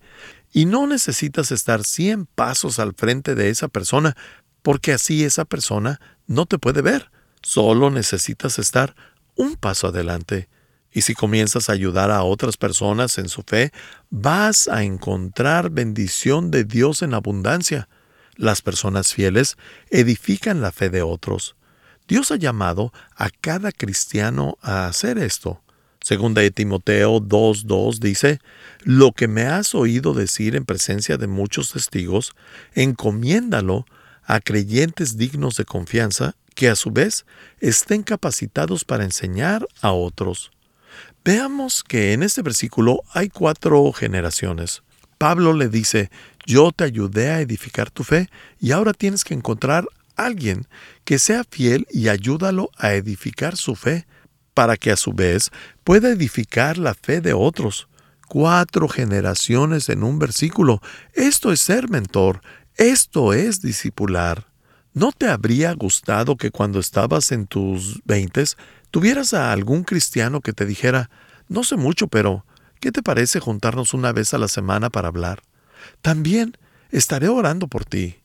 y 0.52 0.64
no 0.64 0.86
necesitas 0.86 1.50
estar 1.50 1.84
cien 1.84 2.26
pasos 2.26 2.78
al 2.78 2.94
frente 2.94 3.34
de 3.34 3.50
esa 3.50 3.68
persona, 3.68 4.16
porque 4.62 4.92
así 4.92 5.24
esa 5.24 5.44
persona 5.44 6.00
no 6.26 6.46
te 6.46 6.58
puede 6.58 6.82
ver. 6.82 7.10
Solo 7.42 7.90
necesitas 7.90 8.58
estar 8.58 8.94
un 9.34 9.56
paso 9.56 9.88
adelante. 9.88 10.48
Y 10.92 11.02
si 11.02 11.14
comienzas 11.14 11.68
a 11.68 11.72
ayudar 11.72 12.10
a 12.10 12.22
otras 12.22 12.56
personas 12.56 13.18
en 13.18 13.28
su 13.28 13.42
fe, 13.42 13.70
vas 14.08 14.66
a 14.66 14.82
encontrar 14.82 15.70
bendición 15.70 16.50
de 16.50 16.64
Dios 16.64 17.02
en 17.02 17.12
abundancia. 17.12 17.88
Las 18.36 18.62
personas 18.62 19.14
fieles 19.14 19.56
edifican 19.90 20.60
la 20.60 20.72
fe 20.72 20.90
de 20.90 21.02
otros. 21.02 21.56
Dios 22.06 22.30
ha 22.30 22.36
llamado 22.36 22.92
a 23.16 23.30
cada 23.30 23.72
cristiano 23.72 24.58
a 24.62 24.86
hacer 24.86 25.18
esto. 25.18 25.60
Segunda 26.00 26.42
de 26.42 26.52
Timoteo 26.52 27.20
2.2 27.20 27.98
dice, 27.98 28.38
Lo 28.84 29.10
que 29.12 29.26
me 29.26 29.42
has 29.42 29.74
oído 29.74 30.14
decir 30.14 30.54
en 30.54 30.64
presencia 30.64 31.16
de 31.16 31.26
muchos 31.26 31.72
testigos, 31.72 32.32
encomiéndalo 32.74 33.86
a 34.22 34.40
creyentes 34.40 35.16
dignos 35.16 35.56
de 35.56 35.64
confianza, 35.64 36.36
que 36.54 36.68
a 36.68 36.76
su 36.76 36.90
vez 36.90 37.26
estén 37.60 38.02
capacitados 38.02 38.84
para 38.84 39.04
enseñar 39.04 39.66
a 39.80 39.92
otros. 39.92 40.52
Veamos 41.24 41.82
que 41.82 42.12
en 42.12 42.22
este 42.22 42.42
versículo 42.42 43.02
hay 43.12 43.28
cuatro 43.28 43.92
generaciones. 43.92 44.82
Pablo 45.18 45.52
le 45.52 45.68
dice, 45.68 46.10
yo 46.44 46.72
te 46.72 46.84
ayudé 46.84 47.30
a 47.30 47.40
edificar 47.40 47.90
tu 47.90 48.04
fe 48.04 48.28
y 48.60 48.72
ahora 48.72 48.92
tienes 48.92 49.24
que 49.24 49.34
encontrar 49.34 49.86
alguien 50.14 50.66
que 51.04 51.18
sea 51.18 51.44
fiel 51.44 51.86
y 51.90 52.08
ayúdalo 52.08 52.70
a 52.76 52.94
edificar 52.94 53.56
su 53.56 53.74
fe 53.74 54.06
para 54.54 54.76
que 54.76 54.90
a 54.90 54.96
su 54.96 55.12
vez 55.12 55.50
pueda 55.84 56.08
edificar 56.08 56.78
la 56.78 56.94
fe 56.94 57.20
de 57.20 57.34
otros. 57.34 57.88
Cuatro 58.26 58.88
generaciones 58.88 59.88
en 59.88 60.02
un 60.02 60.18
versículo. 60.18 60.80
Esto 61.12 61.52
es 61.52 61.60
ser 61.60 61.90
mentor, 61.90 62.40
esto 62.76 63.32
es 63.34 63.60
discipular. 63.60 64.46
¿No 64.94 65.12
te 65.12 65.28
habría 65.28 65.74
gustado 65.74 66.36
que 66.36 66.50
cuando 66.50 66.80
estabas 66.80 67.30
en 67.30 67.46
tus 67.46 68.00
veintes 68.06 68.56
tuvieras 68.90 69.34
a 69.34 69.52
algún 69.52 69.84
cristiano 69.84 70.40
que 70.40 70.54
te 70.54 70.64
dijera, 70.64 71.10
no 71.48 71.64
sé 71.64 71.76
mucho, 71.76 72.08
pero 72.08 72.45
¿qué 72.80 72.92
te 72.92 73.02
parece 73.02 73.40
juntarnos 73.40 73.94
una 73.94 74.12
vez 74.12 74.34
a 74.34 74.38
la 74.38 74.48
semana 74.48 74.90
para 74.90 75.08
hablar? 75.08 75.42
También 76.02 76.56
estaré 76.90 77.28
orando 77.28 77.68
por 77.68 77.84
ti. 77.84 78.16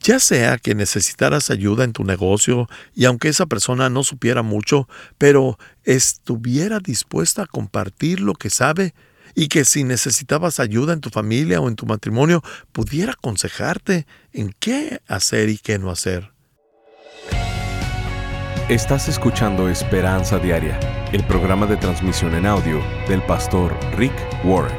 Ya 0.00 0.20
sea 0.20 0.58
que 0.58 0.74
necesitaras 0.74 1.50
ayuda 1.50 1.84
en 1.84 1.92
tu 1.92 2.04
negocio 2.04 2.68
y 2.94 3.04
aunque 3.04 3.28
esa 3.28 3.46
persona 3.46 3.90
no 3.90 4.04
supiera 4.04 4.42
mucho, 4.42 4.88
pero 5.18 5.58
estuviera 5.82 6.78
dispuesta 6.78 7.42
a 7.42 7.46
compartir 7.46 8.20
lo 8.20 8.34
que 8.34 8.50
sabe 8.50 8.94
y 9.34 9.48
que 9.48 9.64
si 9.64 9.84
necesitabas 9.84 10.60
ayuda 10.60 10.92
en 10.92 11.00
tu 11.00 11.10
familia 11.10 11.60
o 11.60 11.68
en 11.68 11.76
tu 11.76 11.86
matrimonio, 11.86 12.42
pudiera 12.72 13.12
aconsejarte 13.12 14.06
en 14.32 14.54
qué 14.58 15.00
hacer 15.08 15.48
y 15.48 15.58
qué 15.58 15.78
no 15.78 15.90
hacer. 15.90 16.32
Estás 18.68 19.08
escuchando 19.08 19.70
Esperanza 19.70 20.38
Diaria, 20.38 20.78
el 21.12 21.24
programa 21.24 21.64
de 21.64 21.78
transmisión 21.78 22.34
en 22.34 22.44
audio 22.44 22.82
del 23.08 23.22
pastor 23.22 23.74
Rick 23.96 24.12
Warren. 24.44 24.76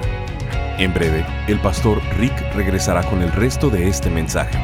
En 0.78 0.94
breve, 0.94 1.26
el 1.48 1.60
pastor 1.60 2.00
Rick 2.20 2.40
regresará 2.54 3.02
con 3.02 3.24
el 3.24 3.32
resto 3.32 3.72
de 3.72 3.88
este 3.88 4.12
mensaje. 4.12 4.60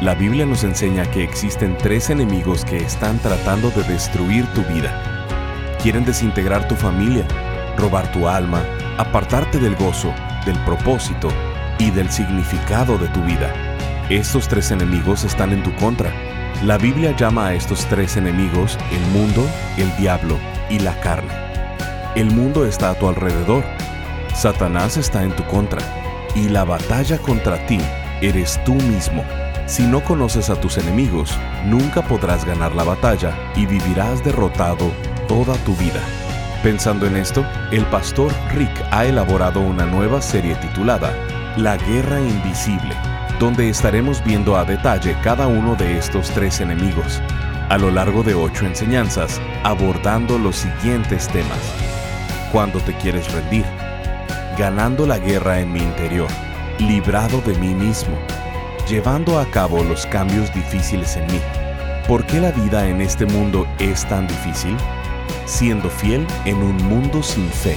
La 0.00 0.16
Biblia 0.16 0.46
nos 0.46 0.64
enseña 0.64 1.08
que 1.12 1.22
existen 1.22 1.78
tres 1.78 2.10
enemigos 2.10 2.64
que 2.64 2.78
están 2.78 3.20
tratando 3.20 3.70
de 3.70 3.84
destruir 3.84 4.44
tu 4.46 4.62
vida. 4.64 5.24
Quieren 5.80 6.04
desintegrar 6.04 6.66
tu 6.66 6.74
familia, 6.74 7.24
robar 7.78 8.10
tu 8.10 8.26
alma, 8.26 8.64
apartarte 8.98 9.60
del 9.60 9.76
gozo, 9.76 10.12
del 10.44 10.58
propósito 10.64 11.28
y 11.78 11.92
del 11.92 12.10
significado 12.10 12.98
de 12.98 13.06
tu 13.10 13.22
vida. 13.22 13.54
Estos 14.10 14.48
tres 14.48 14.72
enemigos 14.72 15.22
están 15.22 15.52
en 15.52 15.62
tu 15.62 15.72
contra. 15.76 16.12
La 16.62 16.78
Biblia 16.78 17.14
llama 17.14 17.48
a 17.48 17.54
estos 17.54 17.84
tres 17.86 18.16
enemigos 18.16 18.78
el 18.90 19.00
mundo, 19.12 19.46
el 19.76 19.94
diablo 19.98 20.38
y 20.70 20.78
la 20.78 20.98
carne. 21.00 21.32
El 22.14 22.30
mundo 22.30 22.64
está 22.64 22.90
a 22.90 22.94
tu 22.94 23.08
alrededor. 23.08 23.62
Satanás 24.34 24.96
está 24.96 25.22
en 25.22 25.32
tu 25.36 25.44
contra. 25.44 25.82
Y 26.34 26.48
la 26.48 26.64
batalla 26.64 27.18
contra 27.18 27.64
ti 27.66 27.78
eres 28.22 28.58
tú 28.64 28.72
mismo. 28.74 29.22
Si 29.66 29.82
no 29.82 30.02
conoces 30.02 30.48
a 30.48 30.58
tus 30.58 30.78
enemigos, 30.78 31.36
nunca 31.66 32.00
podrás 32.02 32.44
ganar 32.46 32.74
la 32.74 32.84
batalla 32.84 33.34
y 33.54 33.66
vivirás 33.66 34.24
derrotado 34.24 34.90
toda 35.28 35.54
tu 35.64 35.76
vida. 35.76 36.00
Pensando 36.62 37.06
en 37.06 37.16
esto, 37.16 37.44
el 37.70 37.84
pastor 37.86 38.32
Rick 38.54 38.72
ha 38.90 39.04
elaborado 39.04 39.60
una 39.60 39.84
nueva 39.84 40.22
serie 40.22 40.54
titulada 40.56 41.12
La 41.56 41.76
Guerra 41.76 42.18
Invisible, 42.20 42.94
donde 43.38 43.68
estaremos 43.68 44.24
viendo 44.24 44.56
a 44.56 44.64
detalle 44.64 45.16
cada 45.22 45.46
uno 45.46 45.74
de 45.74 45.98
estos 45.98 46.30
tres 46.30 46.60
enemigos, 46.60 47.20
a 47.68 47.76
lo 47.76 47.90
largo 47.90 48.22
de 48.22 48.34
ocho 48.34 48.64
enseñanzas, 48.64 49.40
abordando 49.62 50.38
los 50.38 50.56
siguientes 50.56 51.28
temas. 51.28 51.58
Cuando 52.50 52.80
te 52.80 52.94
quieres 52.94 53.30
rendir, 53.32 53.64
ganando 54.58 55.06
la 55.06 55.18
guerra 55.18 55.60
en 55.60 55.72
mi 55.72 55.80
interior, 55.80 56.28
librado 56.78 57.40
de 57.42 57.54
mí 57.58 57.74
mismo, 57.74 58.16
llevando 58.88 59.38
a 59.38 59.44
cabo 59.50 59.84
los 59.84 60.06
cambios 60.06 60.52
difíciles 60.54 61.16
en 61.16 61.26
mí. 61.26 61.40
¿Por 62.08 62.24
qué 62.24 62.40
la 62.40 62.52
vida 62.52 62.88
en 62.88 63.00
este 63.00 63.26
mundo 63.26 63.66
es 63.78 64.06
tan 64.08 64.26
difícil? 64.26 64.76
Siendo 65.44 65.90
fiel 65.90 66.26
en 66.44 66.56
un 66.56 66.76
mundo 66.76 67.22
sin 67.22 67.48
fe, 67.50 67.76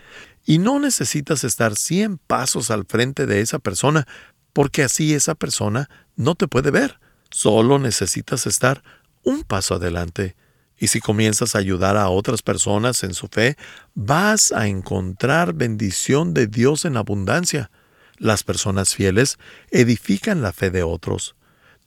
y 0.45 0.59
no 0.59 0.79
necesitas 0.79 1.43
estar 1.43 1.75
100 1.75 2.19
pasos 2.19 2.71
al 2.71 2.85
frente 2.85 3.25
de 3.25 3.41
esa 3.41 3.59
persona, 3.59 4.07
porque 4.53 4.83
así 4.83 5.13
esa 5.13 5.35
persona 5.35 5.89
no 6.15 6.35
te 6.35 6.47
puede 6.47 6.71
ver. 6.71 6.99
Solo 7.29 7.79
necesitas 7.79 8.47
estar 8.47 8.81
un 9.23 9.43
paso 9.43 9.75
adelante. 9.75 10.35
Y 10.79 10.87
si 10.87 11.01
comienzas 11.01 11.55
a 11.55 11.59
ayudar 11.59 11.97
a 11.97 12.09
otras 12.09 12.41
personas 12.41 13.03
en 13.03 13.13
su 13.13 13.27
fe, 13.27 13.57
vas 13.95 14.51
a 14.51 14.67
encontrar 14.67 15.53
bendición 15.53 16.33
de 16.33 16.47
Dios 16.47 16.85
en 16.85 16.97
abundancia. 16.97 17.71
Las 18.17 18.43
personas 18.43 18.95
fieles 18.95 19.37
edifican 19.71 20.41
la 20.41 20.53
fe 20.53 20.69
de 20.69 20.83
otros. 20.83 21.35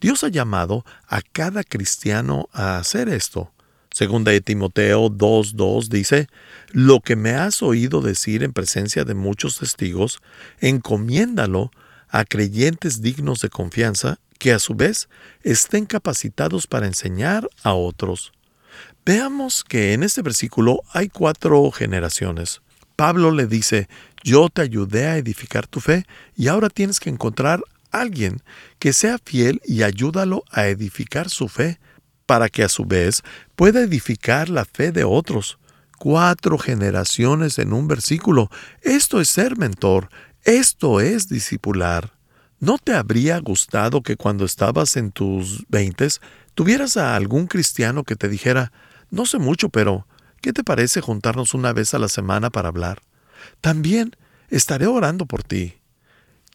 Dios 0.01 0.25
ha 0.25 0.29
llamado 0.29 0.85
a 1.07 1.23
cada 1.23 1.63
cristiano 1.63 2.49
a 2.53 2.79
hacer 2.79 3.09
esto. 3.09 3.53
Segunda 3.93 4.31
de 4.31 4.41
Timoteo 4.41 5.11
2.2 5.11 5.89
dice, 5.89 6.29
Lo 6.71 7.01
que 7.01 7.17
me 7.17 7.33
has 7.33 7.63
oído 7.63 8.01
decir 8.01 8.43
en 8.43 8.53
presencia 8.53 9.05
de 9.05 9.15
muchos 9.15 9.59
testigos, 9.59 10.21
encomiéndalo 10.61 11.71
a 12.09 12.25
creyentes 12.25 13.03
dignos 13.03 13.41
de 13.41 13.51
confianza 13.51 14.19
que 14.39 14.53
a 14.53 14.59
su 14.59 14.75
vez 14.75 15.09
estén 15.43 15.87
capacitados 15.87 16.67
para 16.67 16.87
enseñar 16.87 17.49
a 17.63 17.75
otros. 17.75 18.33
Veamos 19.05 19.65
que 19.65 19.93
en 19.93 20.03
este 20.03 20.23
versículo 20.23 20.83
hay 20.93 21.09
cuatro 21.09 21.71
generaciones. 21.71 22.63
Pablo 22.97 23.31
le 23.31 23.47
dice, 23.47 23.89
yo 24.23 24.49
te 24.51 24.63
ayudé 24.63 25.07
a 25.07 25.17
edificar 25.17 25.67
tu 25.67 25.81
fe 25.81 26.05
y 26.37 26.49
ahora 26.49 26.69
tienes 26.69 27.01
que 27.01 27.11
encontrar 27.11 27.61
alguien 27.91 28.43
que 28.79 28.93
sea 28.93 29.19
fiel 29.25 29.61
y 29.65 29.83
ayúdalo 29.83 30.45
a 30.51 30.67
edificar 30.67 31.29
su 31.29 31.49
fe, 31.49 31.81
para 32.31 32.49
que 32.49 32.63
a 32.63 32.69
su 32.69 32.85
vez 32.85 33.25
pueda 33.57 33.81
edificar 33.81 34.49
la 34.49 34.65
fe 34.65 34.93
de 34.93 35.03
otros. 35.03 35.59
Cuatro 35.99 36.59
generaciones 36.59 37.59
en 37.59 37.73
un 37.73 37.89
versículo. 37.89 38.53
Esto 38.83 39.21
es 39.21 39.29
ser 39.29 39.59
mentor, 39.59 40.11
esto 40.45 41.01
es 41.01 41.29
discipular. 41.29 42.13
¿No 42.61 42.79
te 42.79 42.95
habría 42.95 43.41
gustado 43.41 44.05
que 44.05 44.15
cuando 44.15 44.45
estabas 44.45 44.97
en 44.97 45.11
tus 45.11 45.67
veintes 45.71 46.21
tuvieras 46.55 46.97
a 46.97 47.17
algún 47.17 47.49
cristiano 47.49 48.05
que 48.05 48.15
te 48.15 48.29
dijera, 48.29 48.71
no 49.11 49.27
sé 49.27 49.39
mucho, 49.41 49.69
pero 49.69 50.07
¿qué 50.41 50.53
te 50.53 50.63
parece 50.63 51.01
juntarnos 51.01 51.53
una 51.53 51.73
vez 51.73 51.95
a 51.95 51.99
la 51.99 52.09
semana 52.09 52.51
para 52.51 52.69
hablar? 52.69 53.03
También 53.61 54.15
estaré 54.51 54.87
orando 54.87 55.27
por 55.27 55.43
ti. 55.43 55.80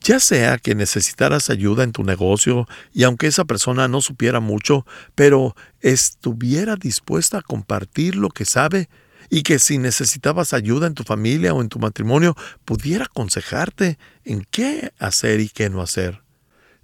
Ya 0.01 0.19
sea 0.19 0.57
que 0.57 0.75
necesitaras 0.75 1.49
ayuda 1.49 1.83
en 1.83 1.91
tu 1.91 2.03
negocio 2.03 2.67
y 2.93 3.03
aunque 3.03 3.27
esa 3.27 3.45
persona 3.45 3.87
no 3.87 4.01
supiera 4.01 4.39
mucho, 4.39 4.85
pero 5.15 5.55
estuviera 5.81 6.75
dispuesta 6.75 7.39
a 7.39 7.41
compartir 7.41 8.15
lo 8.15 8.29
que 8.29 8.45
sabe 8.45 8.89
y 9.29 9.41
que 9.41 9.57
si 9.57 9.77
necesitabas 9.77 10.53
ayuda 10.53 10.87
en 10.87 10.93
tu 10.93 11.03
familia 11.03 11.53
o 11.53 11.61
en 11.61 11.69
tu 11.69 11.79
matrimonio, 11.79 12.35
pudiera 12.65 13.05
aconsejarte 13.05 13.97
en 14.23 14.45
qué 14.51 14.91
hacer 14.99 15.39
y 15.39 15.49
qué 15.49 15.69
no 15.69 15.81
hacer. 15.81 16.21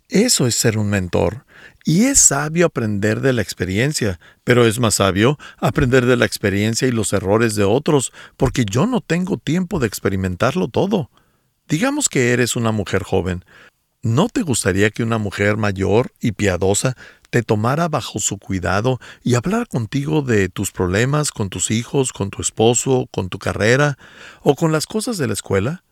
Eso 0.10 0.46
es 0.46 0.56
ser 0.56 0.78
un 0.78 0.90
mentor. 0.90 1.46
Y 1.86 2.04
es 2.04 2.20
sabio 2.20 2.66
aprender 2.66 3.22
de 3.22 3.34
la 3.34 3.42
experiencia, 3.42 4.20
pero 4.44 4.66
es 4.66 4.80
más 4.80 4.96
sabio 4.96 5.38
aprender 5.58 6.06
de 6.06 6.18
la 6.18 6.26
experiencia 6.26 6.88
y 6.88 6.92
los 6.92 7.14
errores 7.14 7.56
de 7.56 7.64
otros, 7.64 8.12
porque 8.36 8.66
yo 8.66 8.86
no 8.88 9.00
tengo 9.00 9.38
tiempo 9.38 9.80
de 9.80 9.88
experimentarlo 9.88 10.68
todo. 10.68 11.10
Digamos 11.72 12.10
que 12.10 12.34
eres 12.34 12.58
una 12.58 12.74
mujer 12.74 13.02
joven. 13.02 13.46
¿No 14.02 14.28
te 14.28 14.42
gustaría 14.42 14.90
que 14.90 15.04
una 15.04 15.18
mujer 15.18 15.56
mayor 15.56 16.12
y 16.20 16.34
piadosa 16.34 16.98
te 17.30 17.44
tomara 17.44 17.88
bajo 17.88 18.20
su 18.20 18.40
cuidado 18.40 19.00
y 19.24 19.36
hablara 19.36 19.66
contigo 19.66 20.22
de 20.22 20.50
tus 20.50 20.74
problemas 20.74 21.32
con 21.32 21.50
tus 21.50 21.72
hijos, 21.72 22.12
con 22.12 22.30
tu 22.30 22.42
esposo, 22.42 23.08
con 23.10 23.30
tu 23.30 23.40
carrera 23.40 23.98
o 24.42 24.56
con 24.56 24.74
las 24.74 24.86
cosas 24.86 25.18
de 25.18 25.28
la 25.28 25.34
escuela? 25.34 25.86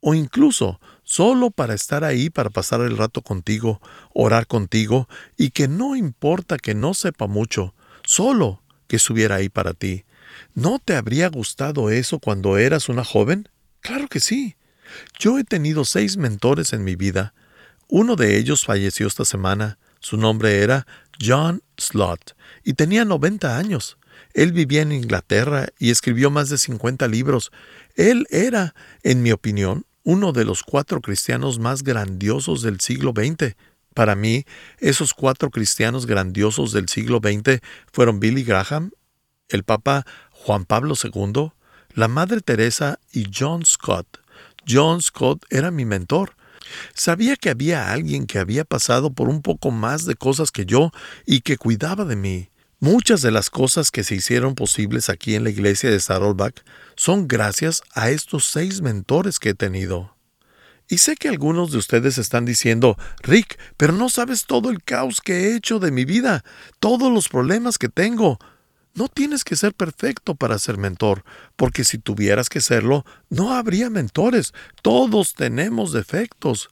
O 0.00 0.14
incluso 0.14 0.80
solo 1.02 1.50
para 1.50 1.74
estar 1.74 2.04
ahí 2.04 2.30
para 2.30 2.48
pasar 2.48 2.80
el 2.80 2.96
rato 2.96 3.20
contigo, 3.20 3.82
orar 4.14 4.46
contigo 4.46 5.10
y 5.36 5.50
que 5.50 5.68
no 5.68 5.94
importa 5.94 6.56
que 6.56 6.74
no 6.74 6.94
sepa 6.94 7.26
mucho, 7.26 7.74
solo 8.02 8.62
que 8.86 8.96
estuviera 8.96 9.34
ahí 9.34 9.50
para 9.50 9.74
ti. 9.74 10.06
¿No 10.54 10.78
te 10.78 10.96
habría 10.96 11.28
gustado 11.28 11.90
eso 11.90 12.18
cuando 12.18 12.56
eras 12.56 12.88
una 12.88 13.04
joven? 13.04 13.50
Claro 13.82 14.08
que 14.08 14.20
sí. 14.20 14.56
Yo 15.18 15.38
he 15.38 15.44
tenido 15.44 15.84
seis 15.84 16.16
mentores 16.16 16.72
en 16.72 16.84
mi 16.84 16.96
vida. 16.96 17.34
Uno 17.88 18.16
de 18.16 18.36
ellos 18.38 18.64
falleció 18.64 19.06
esta 19.06 19.24
semana. 19.24 19.78
Su 20.00 20.16
nombre 20.16 20.62
era 20.62 20.86
John 21.20 21.62
Slot 21.76 22.36
y 22.62 22.74
tenía 22.74 23.04
90 23.04 23.56
años. 23.58 23.98
Él 24.34 24.52
vivía 24.52 24.82
en 24.82 24.92
Inglaterra 24.92 25.68
y 25.78 25.90
escribió 25.90 26.30
más 26.30 26.48
de 26.48 26.58
50 26.58 27.08
libros. 27.08 27.50
Él 27.96 28.26
era, 28.30 28.74
en 29.02 29.22
mi 29.22 29.32
opinión, 29.32 29.86
uno 30.04 30.32
de 30.32 30.44
los 30.44 30.62
cuatro 30.62 31.00
cristianos 31.00 31.58
más 31.58 31.82
grandiosos 31.82 32.62
del 32.62 32.80
siglo 32.80 33.12
XX. 33.14 33.56
Para 33.94 34.14
mí, 34.14 34.44
esos 34.78 35.12
cuatro 35.12 35.50
cristianos 35.50 36.06
grandiosos 36.06 36.72
del 36.72 36.88
siglo 36.88 37.20
XX 37.22 37.60
fueron 37.92 38.20
Billy 38.20 38.44
Graham, 38.44 38.92
el 39.48 39.64
Papa 39.64 40.06
Juan 40.30 40.64
Pablo 40.64 40.94
II, 41.02 41.50
la 41.94 42.08
Madre 42.08 42.40
Teresa 42.40 43.00
y 43.12 43.26
John 43.34 43.66
Scott. 43.66 44.20
John 44.68 45.00
Scott 45.00 45.44
era 45.50 45.70
mi 45.70 45.84
mentor. 45.84 46.36
Sabía 46.94 47.36
que 47.36 47.50
había 47.50 47.92
alguien 47.92 48.26
que 48.26 48.38
había 48.38 48.64
pasado 48.64 49.12
por 49.12 49.28
un 49.28 49.42
poco 49.42 49.70
más 49.70 50.04
de 50.04 50.14
cosas 50.14 50.50
que 50.50 50.66
yo 50.66 50.92
y 51.24 51.40
que 51.40 51.56
cuidaba 51.56 52.04
de 52.04 52.16
mí. 52.16 52.50
Muchas 52.80 53.22
de 53.22 53.30
las 53.30 53.50
cosas 53.50 53.90
que 53.90 54.04
se 54.04 54.14
hicieron 54.14 54.54
posibles 54.54 55.08
aquí 55.08 55.34
en 55.34 55.42
la 55.44 55.50
iglesia 55.50 55.90
de 55.90 55.98
Saddleback 55.98 56.64
son 56.94 57.26
gracias 57.26 57.82
a 57.92 58.10
estos 58.10 58.44
seis 58.44 58.82
mentores 58.82 59.38
que 59.40 59.50
he 59.50 59.54
tenido. 59.54 60.14
Y 60.88 60.98
sé 60.98 61.16
que 61.16 61.28
algunos 61.28 61.72
de 61.72 61.78
ustedes 61.78 62.18
están 62.18 62.44
diciendo, 62.44 62.96
Rick, 63.22 63.58
pero 63.76 63.92
no 63.92 64.08
sabes 64.08 64.46
todo 64.46 64.70
el 64.70 64.82
caos 64.82 65.20
que 65.20 65.32
he 65.34 65.56
hecho 65.56 65.80
de 65.80 65.90
mi 65.90 66.04
vida, 66.04 66.44
todos 66.78 67.12
los 67.12 67.28
problemas 67.28 67.78
que 67.78 67.88
tengo. 67.88 68.38
No 68.98 69.06
tienes 69.06 69.44
que 69.44 69.54
ser 69.54 69.74
perfecto 69.74 70.34
para 70.34 70.58
ser 70.58 70.76
mentor, 70.76 71.22
porque 71.54 71.84
si 71.84 71.98
tuvieras 71.98 72.48
que 72.48 72.60
serlo, 72.60 73.04
no 73.30 73.54
habría 73.54 73.90
mentores. 73.90 74.52
Todos 74.82 75.34
tenemos 75.34 75.92
defectos. 75.92 76.68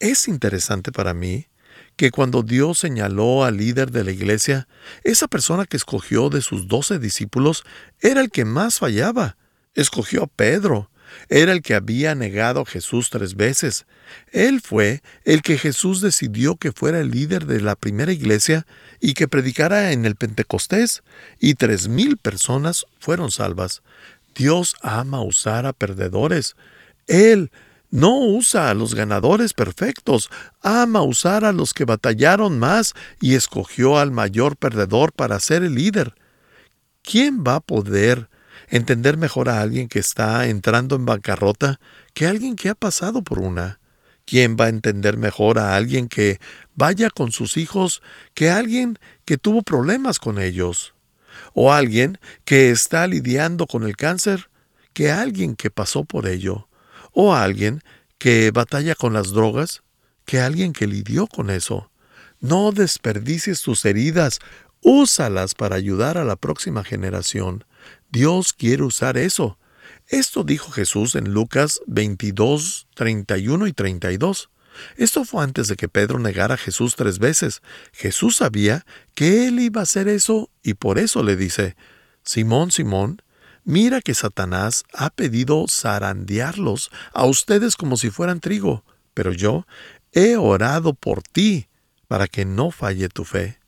Es 0.00 0.26
interesante 0.26 0.90
para 0.90 1.14
mí 1.14 1.46
que 1.94 2.10
cuando 2.10 2.42
Dios 2.42 2.80
señaló 2.80 3.44
al 3.44 3.58
líder 3.58 3.92
de 3.92 4.02
la 4.02 4.10
iglesia, 4.10 4.66
esa 5.04 5.28
persona 5.28 5.64
que 5.64 5.76
escogió 5.76 6.28
de 6.28 6.42
sus 6.42 6.66
doce 6.66 6.98
discípulos 6.98 7.62
era 8.00 8.20
el 8.20 8.32
que 8.32 8.44
más 8.44 8.80
fallaba. 8.80 9.36
Escogió 9.74 10.24
a 10.24 10.26
Pedro. 10.26 10.89
Era 11.28 11.52
el 11.52 11.62
que 11.62 11.74
había 11.74 12.14
negado 12.14 12.60
a 12.60 12.66
Jesús 12.66 13.10
tres 13.10 13.34
veces. 13.34 13.86
Él 14.32 14.60
fue 14.60 15.02
el 15.24 15.42
que 15.42 15.58
Jesús 15.58 16.00
decidió 16.00 16.56
que 16.56 16.72
fuera 16.72 17.00
el 17.00 17.10
líder 17.10 17.46
de 17.46 17.60
la 17.60 17.76
primera 17.76 18.12
iglesia 18.12 18.66
y 19.00 19.14
que 19.14 19.28
predicara 19.28 19.92
en 19.92 20.04
el 20.04 20.16
Pentecostés, 20.16 21.02
y 21.38 21.54
tres 21.54 21.88
mil 21.88 22.16
personas 22.16 22.86
fueron 22.98 23.30
salvas. 23.30 23.82
Dios 24.34 24.74
ama 24.82 25.22
usar 25.22 25.66
a 25.66 25.72
perdedores. 25.72 26.56
Él 27.06 27.50
no 27.90 28.18
usa 28.18 28.70
a 28.70 28.74
los 28.74 28.94
ganadores 28.94 29.52
perfectos, 29.52 30.30
ama 30.62 31.02
usar 31.02 31.44
a 31.44 31.52
los 31.52 31.74
que 31.74 31.84
batallaron 31.84 32.58
más 32.58 32.94
y 33.20 33.34
escogió 33.34 33.98
al 33.98 34.12
mayor 34.12 34.56
perdedor 34.56 35.12
para 35.12 35.40
ser 35.40 35.64
el 35.64 35.74
líder. 35.74 36.14
¿Quién 37.02 37.42
va 37.42 37.56
a 37.56 37.60
poder 37.60 38.28
entender 38.70 39.16
mejor 39.16 39.48
a 39.48 39.60
alguien 39.60 39.88
que 39.88 39.98
está 39.98 40.46
entrando 40.46 40.96
en 40.96 41.04
bancarrota 41.04 41.80
que 42.14 42.26
alguien 42.26 42.56
que 42.56 42.70
ha 42.70 42.74
pasado 42.74 43.22
por 43.22 43.40
una? 43.40 43.80
¿Quién 44.24 44.56
va 44.58 44.66
a 44.66 44.70
entender 44.70 45.16
mejor 45.16 45.58
a 45.58 45.76
alguien 45.76 46.08
que 46.08 46.40
vaya 46.74 47.10
con 47.10 47.32
sus 47.32 47.56
hijos 47.56 48.02
que 48.32 48.50
alguien 48.50 48.98
que 49.24 49.36
tuvo 49.36 49.62
problemas 49.62 50.18
con 50.18 50.38
ellos? 50.38 50.94
¿O 51.52 51.72
alguien 51.72 52.18
que 52.44 52.70
está 52.70 53.06
lidiando 53.06 53.66
con 53.66 53.82
el 53.82 53.96
cáncer 53.96 54.48
que 54.92 55.10
alguien 55.10 55.56
que 55.56 55.70
pasó 55.70 56.04
por 56.04 56.26
ello? 56.26 56.68
o 57.12 57.34
alguien 57.34 57.82
que 58.18 58.50
batalla 58.50 58.94
con 58.94 59.12
las 59.12 59.30
drogas 59.30 59.82
que 60.24 60.40
alguien 60.40 60.72
que 60.72 60.86
lidió 60.86 61.26
con 61.26 61.50
eso. 61.50 61.90
No 62.40 62.72
desperdicies 62.72 63.62
tus 63.62 63.84
heridas, 63.84 64.38
úsalas 64.80 65.54
para 65.54 65.76
ayudar 65.76 66.18
a 66.18 66.24
la 66.24 66.36
próxima 66.36 66.84
generación. 66.84 67.64
Dios 68.10 68.52
quiere 68.52 68.82
usar 68.82 69.16
eso. 69.16 69.58
Esto 70.08 70.44
dijo 70.44 70.70
Jesús 70.70 71.14
en 71.14 71.32
Lucas 71.32 71.80
22, 71.86 72.88
31 72.94 73.66
y 73.66 73.72
32. 73.72 74.50
Esto 74.96 75.24
fue 75.24 75.44
antes 75.44 75.68
de 75.68 75.76
que 75.76 75.88
Pedro 75.88 76.18
negara 76.18 76.54
a 76.54 76.58
Jesús 76.58 76.96
tres 76.96 77.18
veces. 77.18 77.62
Jesús 77.92 78.36
sabía 78.36 78.84
que 79.14 79.46
él 79.46 79.60
iba 79.60 79.80
a 79.80 79.84
hacer 79.84 80.08
eso 80.08 80.50
y 80.62 80.74
por 80.74 80.98
eso 80.98 81.22
le 81.22 81.36
dice, 81.36 81.76
Simón, 82.22 82.70
Simón, 82.70 83.22
Mira 83.64 84.00
que 84.00 84.14
Satanás 84.14 84.84
ha 84.94 85.10
pedido 85.10 85.66
zarandearlos 85.68 86.90
a 87.12 87.26
ustedes 87.26 87.76
como 87.76 87.96
si 87.96 88.10
fueran 88.10 88.40
trigo, 88.40 88.84
pero 89.12 89.32
yo 89.32 89.66
he 90.12 90.36
orado 90.36 90.94
por 90.94 91.22
ti 91.22 91.68
para 92.08 92.26
que 92.26 92.44
no 92.44 92.70
falle 92.70 93.08
tu 93.08 93.24
fe. 93.24 93.58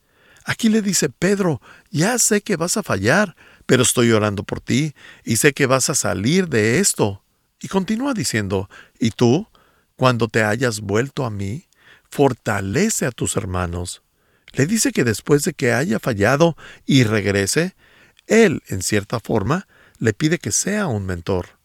Aquí 0.44 0.68
le 0.70 0.82
dice 0.82 1.08
Pedro, 1.08 1.60
ya 1.90 2.18
sé 2.18 2.40
que 2.40 2.56
vas 2.56 2.76
a 2.76 2.82
fallar, 2.82 3.36
pero 3.66 3.82
estoy 3.82 4.12
orando 4.12 4.42
por 4.42 4.60
ti 4.60 4.94
y 5.24 5.36
sé 5.36 5.52
que 5.52 5.66
vas 5.66 5.90
a 5.90 5.94
salir 5.94 6.48
de 6.48 6.78
esto. 6.78 7.22
Y 7.60 7.68
continúa 7.68 8.14
diciendo, 8.14 8.68
y 8.98 9.10
tú, 9.10 9.48
cuando 9.96 10.28
te 10.28 10.42
hayas 10.42 10.80
vuelto 10.80 11.24
a 11.24 11.30
mí, 11.30 11.68
fortalece 12.10 13.06
a 13.06 13.12
tus 13.12 13.36
hermanos. 13.36 14.02
Le 14.52 14.66
dice 14.66 14.92
que 14.92 15.04
después 15.04 15.44
de 15.44 15.54
que 15.54 15.72
haya 15.72 15.98
fallado 15.98 16.56
y 16.84 17.04
regrese, 17.04 17.74
él, 18.26 18.62
en 18.68 18.82
cierta 18.82 19.20
forma, 19.20 19.66
le 19.98 20.12
pide 20.12 20.38
que 20.38 20.52
sea 20.52 20.86
un 20.88 21.06
mentor. 21.06 21.62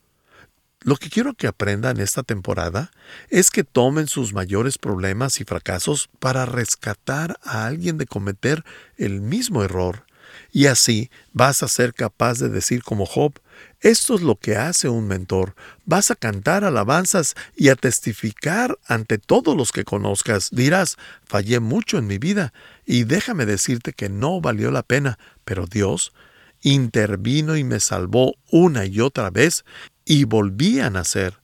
Lo 0.82 0.96
que 0.96 1.10
quiero 1.10 1.34
que 1.34 1.48
aprendan 1.48 2.00
esta 2.00 2.24
temporada 2.24 2.92
es 3.30 3.52
que 3.52 3.66
tomen 3.66 4.08
sus 4.08 4.34
mayores 4.34 4.78
problemas 4.78 5.42
y 5.42 5.44
fracasos 5.44 6.10
para 6.20 6.46
rescatar 6.46 7.38
a 7.44 7.66
alguien 7.66 7.98
de 7.98 8.06
cometer 8.06 8.64
el 8.96 9.20
mismo 9.20 9.64
error. 9.64 10.07
Y 10.52 10.68
así 10.68 11.10
vas 11.34 11.64
a 11.64 11.68
ser 11.68 11.94
capaz 11.94 12.40
de 12.40 12.50
decir 12.50 12.84
como 12.84 13.06
Job, 13.06 13.40
esto 13.82 14.16
es 14.16 14.22
lo 14.22 14.36
que 14.38 14.56
hace 14.56 14.90
un 14.90 15.08
mentor. 15.08 15.56
Vas 15.86 16.12
a 16.12 16.16
cantar 16.16 16.64
alabanzas 16.64 17.36
y 17.56 17.70
a 17.70 17.76
testificar 17.76 18.78
ante 18.88 19.18
todos 19.18 19.56
los 19.56 19.72
que 19.72 19.84
conozcas. 19.84 20.50
Dirás, 20.52 20.98
fallé 21.26 21.60
mucho 21.60 21.98
en 21.98 22.08
mi 22.08 22.18
vida 22.18 22.54
y 22.86 23.04
déjame 23.04 23.46
decirte 23.46 23.94
que 23.94 24.10
no 24.10 24.42
valió 24.42 24.72
la 24.72 24.84
pena, 24.84 25.20
pero 25.46 25.68
Dios 25.68 26.14
intervino 26.62 27.56
y 27.56 27.64
me 27.64 27.80
salvó 27.80 28.36
una 28.52 28.86
y 28.86 29.00
otra 29.00 29.30
vez 29.30 29.64
y 30.06 30.24
volví 30.24 30.80
a 30.80 30.90
nacer. 30.90 31.40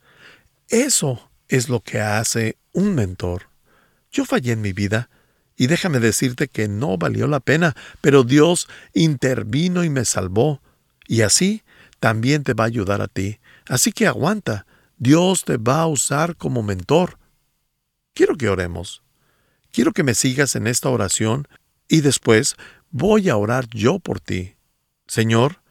Eso 0.69 1.29
es 1.47 1.69
lo 1.69 1.81
que 1.81 2.01
hace 2.01 2.57
un 2.71 2.95
mentor. 2.95 3.49
Yo 4.11 4.25
fallé 4.25 4.53
en 4.53 4.61
mi 4.61 4.73
vida, 4.73 5.09
y 5.57 5.67
déjame 5.67 5.99
decirte 5.99 6.47
que 6.47 6.67
no 6.67 6.97
valió 6.97 7.27
la 7.27 7.39
pena, 7.39 7.75
pero 8.01 8.23
Dios 8.23 8.67
intervino 8.93 9.83
y 9.83 9.89
me 9.89 10.05
salvó, 10.05 10.61
y 11.07 11.21
así 11.21 11.63
también 11.99 12.43
te 12.43 12.53
va 12.53 12.65
a 12.65 12.67
ayudar 12.67 13.01
a 13.01 13.07
ti. 13.07 13.39
Así 13.67 13.91
que 13.91 14.07
aguanta, 14.07 14.65
Dios 14.97 15.43
te 15.43 15.57
va 15.57 15.81
a 15.81 15.87
usar 15.87 16.35
como 16.35 16.63
mentor. 16.63 17.17
Quiero 18.13 18.35
que 18.35 18.49
oremos. 18.49 19.03
Quiero 19.71 19.91
que 19.91 20.03
me 20.03 20.13
sigas 20.13 20.55
en 20.55 20.67
esta 20.67 20.89
oración 20.89 21.47
y 21.87 22.01
después 22.01 22.55
voy 22.89 23.29
a 23.29 23.37
orar 23.37 23.67
yo 23.69 23.99
por 23.99 24.19
ti. 24.19 24.55
Señor, 25.07 25.61